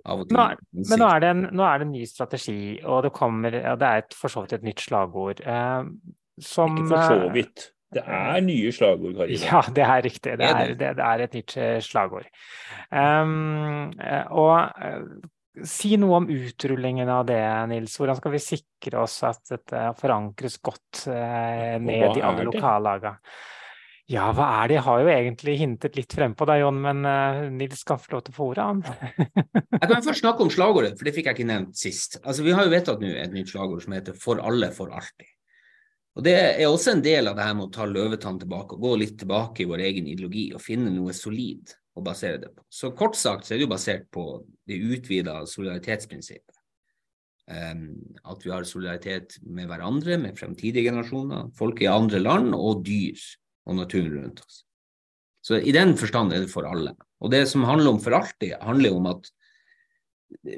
[0.00, 0.38] Av og til.
[0.38, 0.46] Nå,
[0.88, 3.88] men nå er, en, nå er, det en, ny strategi, og det kommer ja, Det
[3.88, 5.42] er et, for så vidt et nytt slagord.
[5.44, 5.82] Eh,
[6.40, 7.66] som Ikke for så vidt.
[7.90, 9.42] Det er nye slagord, Karina.
[9.50, 10.38] Ja, det er riktig.
[10.38, 12.28] Det er, det, det er et nytt eh, slagord.
[12.94, 13.90] Um,
[14.30, 15.28] og
[15.66, 17.40] Si noe om utrullingen av det,
[17.72, 17.96] Nils.
[17.98, 23.18] Hvordan skal vi sikre oss at dette forankres godt uh, ned i alle lokallagene?
[24.10, 24.76] Ja, hva er det?
[24.78, 28.24] Jeg har jo egentlig hintet litt frempå deg, Jon, men uh, Nils skal få lov
[28.26, 28.80] til å få ordet, han.
[29.76, 32.18] jeg kan først snakke om slagordet, for det fikk jeg ikke nevnt sist.
[32.24, 35.30] Altså, Vi har jo vedtatt nå et nytt slagord som heter 'For alle, for alltid'.
[36.18, 38.82] Og Det er også en del av det her med å ta løvetann tilbake og
[38.82, 42.64] gå litt tilbake i vår egen ideologi og finne noe solid å basere det på.
[42.70, 44.24] Så kort sagt så er det jo basert på
[44.68, 46.56] det utvida solidaritetsprinsippet.
[47.50, 47.96] Um,
[48.30, 53.18] at vi har solidaritet med hverandre, med fremtidige generasjoner, folk i andre land og dyr
[53.66, 54.60] og naturen rundt oss.
[55.42, 56.92] Så i den forstand er det for alle.
[57.24, 59.30] Og det som handler om for alltid, handler om at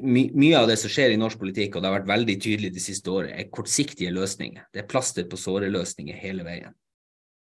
[0.05, 2.71] my mye av det som skjer i norsk politikk, og det har vært veldig tydelig
[2.75, 4.67] de siste året, er kortsiktige løsninger.
[4.73, 6.75] Det er plaster på såre-løsninger hele veien.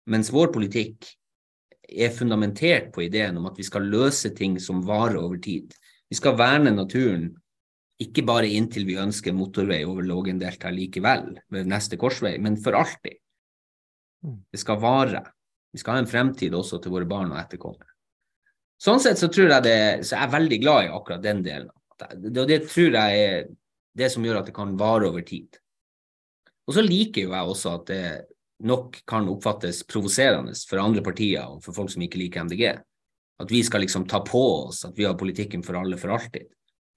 [0.09, 1.07] Mens vår politikk
[1.89, 5.73] er fundamentert på ideen om at vi skal løse ting som varer over tid.
[6.09, 7.31] Vi skal verne naturen
[8.03, 13.19] ikke bare inntil vi ønsker motorvei over Lågendeltaet likevel, ved neste korsvei, men for alltid.
[14.25, 14.39] Mm.
[14.53, 15.23] Det skal vare.
[15.73, 17.91] Vi skal ha en fremtid også til våre barn og etterkommere.
[18.79, 21.73] Sånn sett så tror jeg det, så jeg er veldig glad i akkurat den delen.
[22.07, 23.49] Og det tror jeg er
[23.99, 25.59] det som gjør at det kan vare over tid.
[26.69, 28.05] Og så liker jo jeg også at det
[28.69, 32.65] nok kan oppfattes provoserende for andre partier og for folk som ikke liker MDG.
[33.39, 36.49] At vi skal liksom ta på oss at vi har politikken for alle for alltid.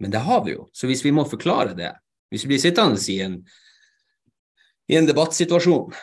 [0.01, 0.69] Men det har vi jo.
[0.73, 1.91] Så hvis vi må forklare det,
[2.33, 3.37] hvis vi blir sittende i en,
[4.89, 5.93] i en debattsituasjon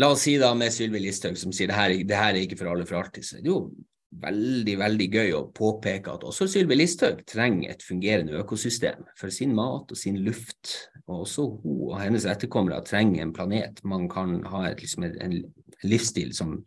[0.00, 2.56] La oss si da med Sylvi Listhaug som sier det her, det her er ikke
[2.56, 3.26] for alle for alltid.
[3.26, 3.66] Så jo
[4.10, 9.54] veldig veldig gøy å påpeke at også Sylvi Listhaug trenger et fungerende økosystem for sin
[9.54, 10.90] mat og sin luft.
[11.06, 15.40] Og også hun og hennes etterkommere trenger en planet man kan ha et, liksom en,
[15.86, 16.60] livsstil som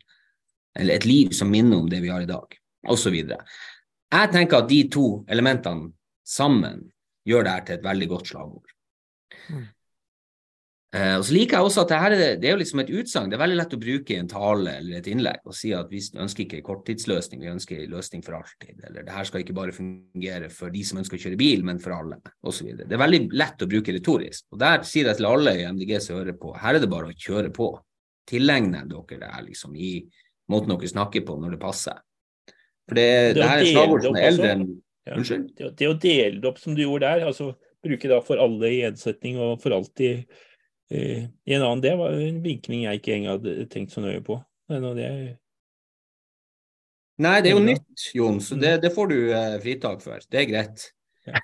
[0.74, 2.50] Eller et liv som minner om det vi har i dag,
[2.90, 3.14] osv.
[3.14, 5.92] Jeg tenker at de to elementene
[6.26, 6.80] sammen
[7.22, 8.72] gjør det her til et veldig godt slagord.
[9.52, 9.68] Mm.
[10.94, 13.30] Eh, og så liker jeg også at det, er, det er jo liksom et utsagn.
[13.30, 15.88] Det er veldig lett å bruke i en tale eller et innlegg og si at
[15.90, 18.76] vi ønsker ikke en korttidsløsning, vi ønsker en løsning for alltid.
[18.78, 21.82] Eller det her skal ikke bare fungere for de som ønsker å kjøre bil, men
[21.82, 22.70] for alle, osv.
[22.84, 24.46] Det er veldig lett å bruke retorisk.
[24.54, 27.10] Og der sier jeg til alle i MDG som hører på, her er det bare
[27.10, 27.72] å kjøre på.
[28.30, 29.96] Tilegne dere det her liksom i
[30.52, 31.98] måten dere snakker på når det passer.
[32.86, 34.66] For det, det, det her er slagord som er eldre enn
[35.04, 35.18] ja.
[35.18, 35.50] Unnskyld?
[35.58, 37.50] Det, det å dele det opp som du gjorde der, altså
[37.84, 40.24] bruke da for alle i edsetning og for alltid
[40.92, 44.36] I en annen det var en vinkling jeg ikke engang hadde tenkt så nøye på.
[44.68, 45.10] Det...
[47.24, 50.24] Nei, det er jo nytt, Jon, så det, det får du eh, fritak for.
[50.30, 50.88] Det er greit.
[51.28, 51.40] Ja.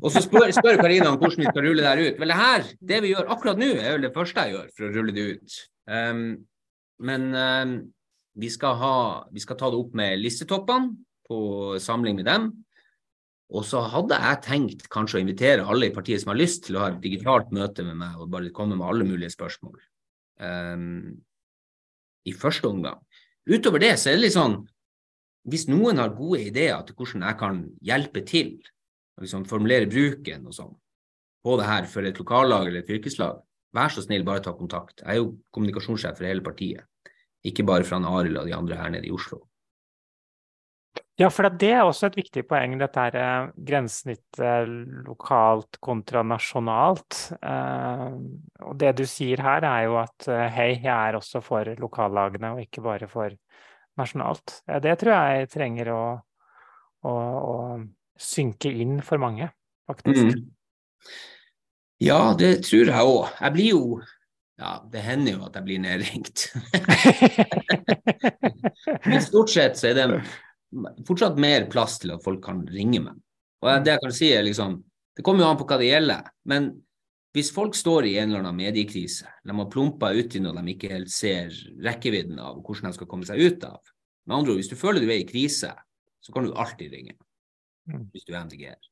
[0.00, 2.20] Og så spør, spør Karina om hvordan vi skal rulle det her ut.
[2.22, 4.88] Vel, det her, det vi gjør akkurat nå, er jo det første jeg gjør for
[4.88, 5.58] å rulle det ut.
[5.92, 6.22] Um,
[7.02, 7.74] men um,
[8.40, 8.96] vi, skal ha,
[9.34, 10.94] vi skal ta det opp med listetoppene
[11.28, 11.40] på
[11.82, 12.48] samling med dem.
[13.52, 16.78] Og så hadde jeg tenkt kanskje å invitere alle i partiet som har lyst til
[16.78, 19.76] å ha et digitalt møte med meg og bare komme med alle mulige spørsmål
[20.40, 21.10] um,
[22.24, 23.02] i første omgang.
[23.44, 24.62] Utover det så er det litt sånn
[25.50, 28.52] hvis noen har gode ideer til hvordan jeg kan hjelpe til,
[29.20, 30.74] liksom formulere bruken og sånn,
[31.42, 33.40] på det her for et lokallag eller et fylkeslag,
[33.74, 35.02] vær så snill, bare ta kontakt.
[35.02, 36.86] Jeg er jo kommunikasjonssjef for hele partiet,
[37.42, 39.42] ikke bare fra Arild og de andre her nede i Oslo.
[41.20, 44.70] Ja, for det er også et viktig poeng, dette her eh, grensesnittet
[45.06, 47.18] lokalt kontra nasjonalt.
[47.36, 48.06] Eh,
[48.64, 52.54] og det du sier her, er jo at eh, hei, jeg er også for lokallagene,
[52.56, 53.36] og ikke bare for
[54.00, 54.62] nasjonalt.
[54.82, 56.02] Det tror jeg trenger å,
[57.04, 57.56] å, å
[58.18, 59.52] synke inn for mange,
[59.90, 60.32] faktisk.
[60.32, 61.12] Mm.
[62.02, 63.28] Ja, det tror jeg òg.
[63.36, 63.84] Jeg blir jo
[64.62, 66.44] ja, det hender jo at jeg blir nedringt.
[69.08, 70.06] Men stort sett så er det
[71.06, 73.18] fortsatt mer plass til at folk kan ringe meg.
[73.62, 74.80] Og det jeg kan si er liksom
[75.12, 76.28] Det kommer jo an på hva det gjelder.
[76.48, 76.70] Men
[77.36, 80.88] hvis folk står i en eller annen mediekrise, de har plumpa uti noe de ikke
[80.88, 81.52] helt ser
[81.84, 83.80] rekkevidden av, hvordan de skal komme seg ut av
[84.24, 85.68] Med andre ord, hvis du føler du er i krise,
[86.22, 87.16] så kan du alltid ringe.
[87.90, 88.06] Mm.
[88.14, 88.88] Hvis du er MDG-er.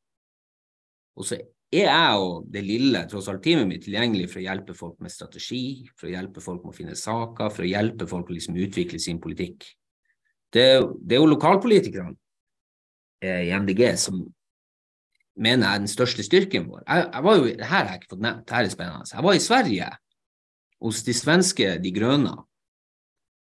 [1.17, 4.75] Og så er jeg og det lille tross alt teamet mitt tilgjengelig for å hjelpe
[4.75, 8.29] folk med strategi, for å hjelpe folk med å finne saker, for å hjelpe folk
[8.29, 9.69] å liksom utvikle sin politikk.
[10.51, 10.67] Det,
[11.07, 12.17] det er jo lokalpolitikerne
[13.23, 14.21] eh, i MDG som
[15.41, 16.85] mener jeg er den største styrken vår.
[16.85, 19.11] Jeg, jeg var jo, her har jeg ikke fått nevnt, her er spennende.
[19.15, 19.91] Jeg var i Sverige
[20.81, 22.35] hos de svenske De Grønne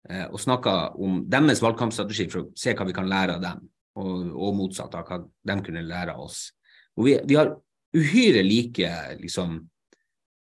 [0.10, 3.66] eh, og snakka om deres valgkampstrategi for å se hva vi kan lære av dem,
[4.00, 6.48] og, og motsatt av hva de kunne lære av oss.
[6.96, 7.54] Og vi, vi har
[7.96, 8.92] uhyre like
[9.22, 9.60] liksom,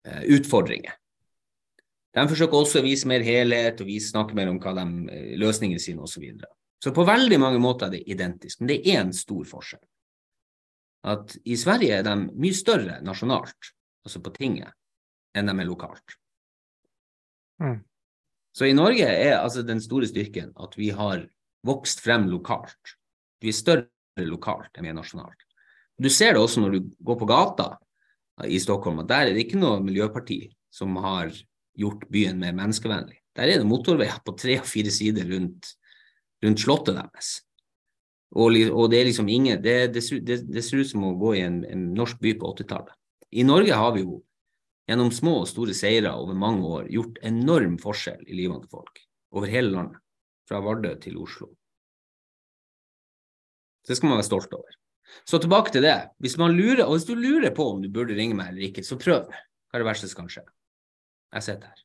[0.08, 0.96] eh, utfordringer.
[2.18, 5.36] De forsøker også å vise mer helhet og vise, snakke mer om hva de, eh,
[5.38, 6.18] løsningene sine osv.
[6.18, 6.50] Så, videre.
[6.82, 9.84] så på veldig mange måter er det identisk, men det er én stor forskjell.
[11.08, 14.74] At i Sverige er de mye større nasjonalt, altså på tinget,
[15.38, 16.18] enn de er lokalt.
[17.62, 17.84] Mm.
[18.58, 21.28] Så i Norge er altså den store styrken at vi har
[21.68, 22.96] vokst frem lokalt.
[23.42, 25.44] Vi er større lokalt enn vi er nasjonalt.
[25.98, 27.68] Du ser det også når du går på gata
[28.46, 30.40] i Stockholm, at der er det ikke noe miljøparti
[30.74, 31.30] som har
[31.78, 33.20] gjort byen mer menneskevennlig.
[33.38, 35.74] Der er det motorveier på tre og fire sider rundt,
[36.44, 37.36] rundt slottet deres.
[38.36, 41.38] Og, og, det er liksom ingen det, det, det, det, ser ut som å gå
[41.38, 42.96] i en, en norsk by på 80-tallet.
[43.40, 44.18] I Norge har vi jo
[44.88, 49.00] gjennom små og store seire over mange år gjort enorm forskjell i livet til folk.
[49.36, 50.04] Over hele landet.
[50.48, 51.50] Fra Vardø til Oslo.
[53.88, 54.78] Det skal man være stolt over.
[55.28, 55.98] Så tilbake til det.
[56.24, 59.28] Hvis, lurer, hvis du lurer på om du burde ringe meg eller ikke, så prøv.
[59.28, 60.44] Hva er det verste som kan skje?
[61.36, 61.84] Jeg sitter her.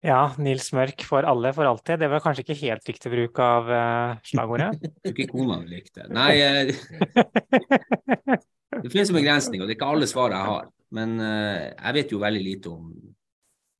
[0.00, 2.00] Ja, Nils Mørk for alle for alltid.
[2.00, 4.80] Det var kanskje ikke helt riktig bruk av uh, slagordet?
[5.10, 6.14] ikke kona likte det.
[6.16, 6.72] Nei, uh,
[8.80, 10.70] det finnes en begrensning, og det er ikke alle svar jeg har.
[10.96, 12.88] Men uh, jeg vet jo veldig lite om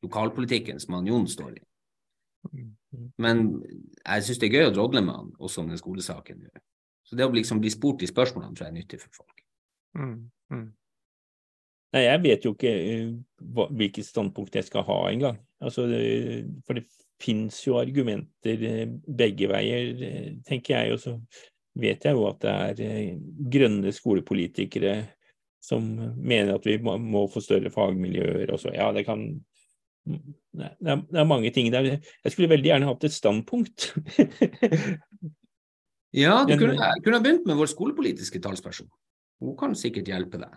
[0.05, 1.64] lokalpolitikken som han Jon står i.
[3.20, 3.42] Men
[4.05, 6.44] jeg syns det er gøy å drodle med han, også om den skolesaken.
[7.07, 9.42] Så det å liksom bli spurt i spørsmålene tror jeg er nyttig for folk.
[9.98, 10.16] Mm,
[10.53, 10.66] mm.
[11.95, 12.72] Nei, jeg vet jo ikke
[13.55, 15.41] hva, hvilket standpunkt jeg skal ha engang.
[15.61, 15.86] Altså,
[16.66, 16.86] for det
[17.20, 18.84] fins jo argumenter uh,
[19.20, 20.05] begge veier,
[20.47, 20.95] tenker jeg.
[20.95, 21.16] Og så
[21.80, 23.18] vet jeg jo at det er
[23.53, 24.95] grønne skolepolitikere
[25.61, 25.84] som
[26.16, 28.49] mener at vi må, må få større fagmiljøer.
[28.55, 29.26] Og så, ja, det kan
[30.07, 31.99] det er, det er, mange ting der.
[32.24, 33.91] Jeg skulle veldig gjerne hatt et standpunkt.
[36.24, 38.88] ja, du kunne, kunne begynt med vår skolepolitiske talsperson.
[39.45, 40.57] Hun kan sikkert hjelpe deg.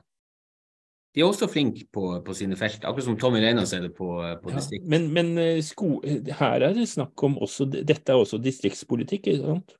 [1.13, 4.07] De er også flinke på, på, sine felt, akkurat som Tommy Reinas er det på,
[4.41, 4.87] på ja, distrikt.
[4.89, 5.99] Men, men eh, sko,
[6.39, 9.75] her er det snakk om også Dette er også distriktspolitikk, ikke sant?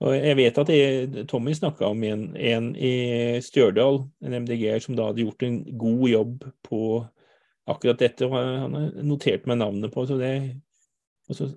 [0.00, 2.92] Og jeg vet at jeg, Tommy snakka om en, en, i
[3.44, 6.80] Stjørdal, en MDG-er, som da hadde gjort en god jobb på
[7.68, 8.24] akkurat dette.
[8.24, 10.06] og Han har notert meg navnet på.
[10.08, 10.32] så det
[11.28, 11.50] altså,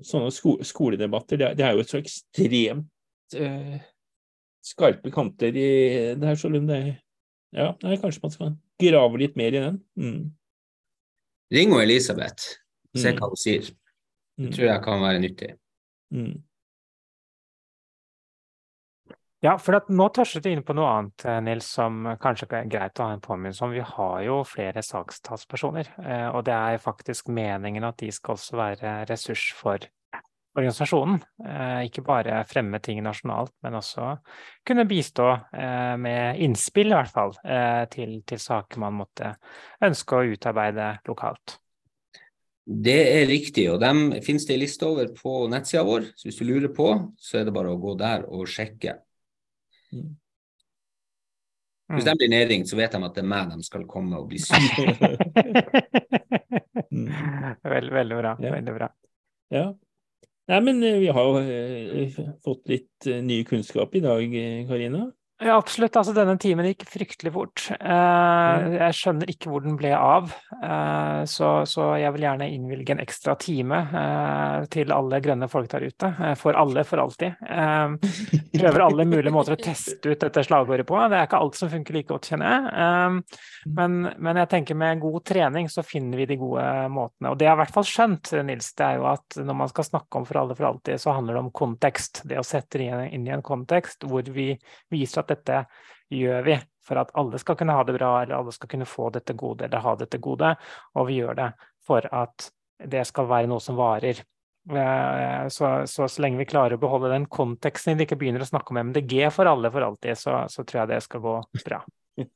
[0.00, 3.76] Sånne sko, skoledebatter, det, det, er jo et så ekstremt eh,
[4.64, 5.68] skarpe kanter i
[6.16, 6.72] det her, Solund.
[6.72, 6.80] Det,
[7.54, 9.78] ja, nei, kanskje man skal grave litt mer i den.
[10.00, 10.24] Mm.
[11.54, 12.56] Ring og Elisabeth,
[12.96, 13.20] se mm.
[13.20, 13.70] hva hun sier.
[14.34, 14.56] Det mm.
[14.56, 15.54] tror jeg kan være nyttig.
[16.14, 16.34] Mm.
[19.44, 22.98] Ja, for nå tørstet du inn på noe annet, eh, Nils, som kanskje er greit
[22.98, 23.74] å ha en påminnelse om.
[23.76, 28.56] Vi har jo flere sakstalspersoner, eh, og det er faktisk meningen at de skal også
[28.56, 29.84] være ressurs for
[30.54, 31.18] organisasjonen.
[31.44, 34.14] Eh, ikke bare fremme ting nasjonalt, men også
[34.66, 35.28] kunne bistå
[36.00, 37.34] med innspill, i hvert fall,
[37.92, 39.34] til, til saker man måtte
[39.84, 41.58] ønske å utarbeide lokalt.
[42.64, 46.06] Det er riktig, og dem finnes det en liste over på nettsida vår.
[46.16, 46.86] Så hvis du lurer på,
[47.20, 48.96] så er det bare å gå der og sjekke.
[49.92, 50.14] Mm.
[51.92, 54.30] Hvis de blir nedringt, så vet de at det er meg de skal komme og
[54.30, 54.94] bli syke.
[56.94, 57.10] mm.
[57.74, 58.32] veldig, veldig bra.
[58.40, 58.54] Ja.
[58.56, 58.88] Veldig bra.
[59.52, 59.66] Ja.
[60.46, 64.34] Nei, men eh, vi har jo eh, fått litt eh, ny kunnskap i dag,
[64.68, 65.06] Karina.
[65.44, 65.96] Ja, absolutt.
[66.00, 67.66] Altså, denne timen gikk fryktelig fort.
[67.76, 72.94] Eh, jeg skjønner ikke hvor den ble av, eh, så, så, jeg vil gjerne innvilge
[72.94, 76.10] en ekstra time eh, til alle grønne folk der ute.
[76.40, 77.36] For alle, for alltid.
[78.54, 80.96] Prøver alle mulige måter å teste ut dette slagordet på.
[81.12, 82.72] Det er ikke alt som funker like godt, kjenner jeg.
[82.86, 83.44] Eh,
[83.76, 86.64] men, men, jeg tenker med god trening så finner vi de gode
[86.94, 87.34] måtene.
[87.34, 89.74] Og det jeg har i hvert fall skjønt, Nils, det er jo at når man
[89.74, 92.24] skal snakke om for alle, for alltid, så handler det om kontekst.
[92.24, 94.54] Det å sette det inn i en kontekst hvor vi
[94.94, 95.64] viser at dette
[96.14, 99.08] gjør vi for at alle skal kunne ha det bra, eller alle skal kunne få
[99.14, 100.52] dette gode, eller ha dette gode.
[100.98, 101.50] Og vi gjør det
[101.84, 102.50] for at
[102.84, 104.20] det skal være noe som varer.
[104.64, 108.48] Eh, så, så, så lenge vi klarer å beholde den konteksten, vi ikke begynner å
[108.48, 111.82] snakke om MDG for alle for alltid, så, så tror jeg det skal gå bra.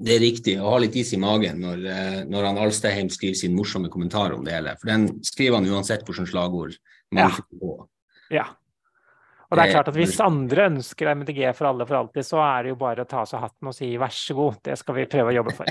[0.00, 3.36] Det er riktig å ha litt is i magen når, eh, når han Alstadheim skriver
[3.36, 4.72] sin morsomme kommentar om det hele.
[4.80, 6.78] For den skriver han uansett hvilket slagord
[7.12, 7.34] man ja.
[7.36, 7.74] får på.
[8.32, 8.46] Ja.
[9.50, 12.62] Og det er klart at Hvis andre ønsker MDG for alle for alltid, så er
[12.62, 14.98] det jo bare å ta av seg hatten og si vær så god, det skal
[15.00, 15.66] vi prøve å jobbe for.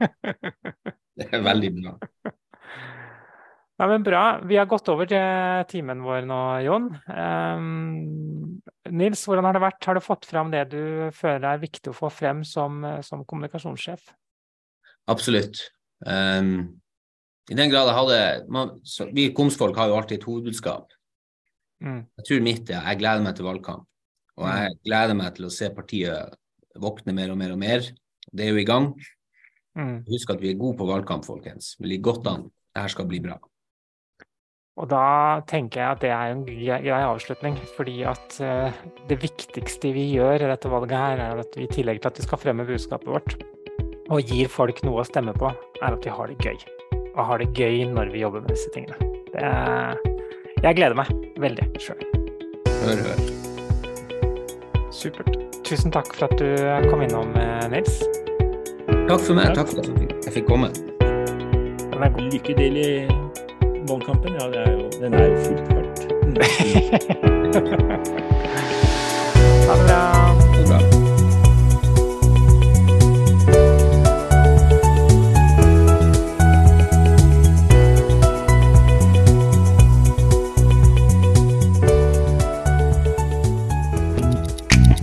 [1.20, 1.96] det er veldig bra.
[3.80, 4.40] Ja, men Bra.
[4.44, 6.90] Vi har gått over til timen vår nå, Jon.
[7.08, 8.58] Um,
[8.92, 9.86] Nils, hvordan har det vært?
[9.88, 10.82] Har du fått fram det du
[11.16, 14.12] føler er viktig å få frem som, som kommunikasjonssjef?
[15.08, 15.62] Absolutt.
[16.04, 16.76] Um,
[17.48, 18.20] I den grad jeg hadde
[18.52, 20.92] man, så, Vi komsfolk har jo alltid et hovedbudskap.
[21.80, 22.02] Mm.
[22.20, 23.86] Jeg tror mitt er jeg gleder meg til valgkamp.
[24.40, 24.56] Og mm.
[24.62, 26.38] jeg gleder meg til å se partiet
[26.80, 27.86] våkne mer og mer og mer.
[28.30, 28.92] Det er jo i gang.
[29.78, 30.00] Mm.
[30.08, 31.74] Husk at vi er gode på valgkamp, folkens.
[31.80, 32.50] Vi ligger godt an.
[32.74, 33.38] Dette skal bli bra.
[34.80, 37.58] Og da tenker jeg at det er en grei avslutning.
[37.76, 41.72] Fordi at uh, det viktigste vi gjør i dette valget her, er at vi i
[41.72, 43.36] tillegg til at vi skal fremme budskapet vårt,
[44.10, 45.52] og gir folk noe å stemme på,
[45.82, 46.56] er at vi har det gøy.
[47.10, 49.12] Og har det gøy når vi jobber med disse tingene.
[49.30, 50.09] Det er
[50.62, 51.06] jeg gleder meg
[51.40, 51.96] veldig sjøl.
[52.84, 53.18] Hør, hør.
[54.92, 55.36] Supert.
[55.64, 56.48] Tusen takk for at du
[56.90, 57.94] kom innom, eh, Nils.
[59.08, 59.46] Takk for meg.
[59.56, 59.86] Takk for at
[60.26, 60.68] jeg fikk komme.
[61.90, 62.82] Den er Lykke til i
[63.88, 65.98] ballkampen Ja, er jo, den er jo fullt fart.
[69.66, 70.19] ha det bra.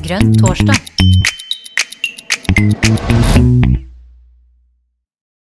[0.07, 0.86] Grønn torsdag.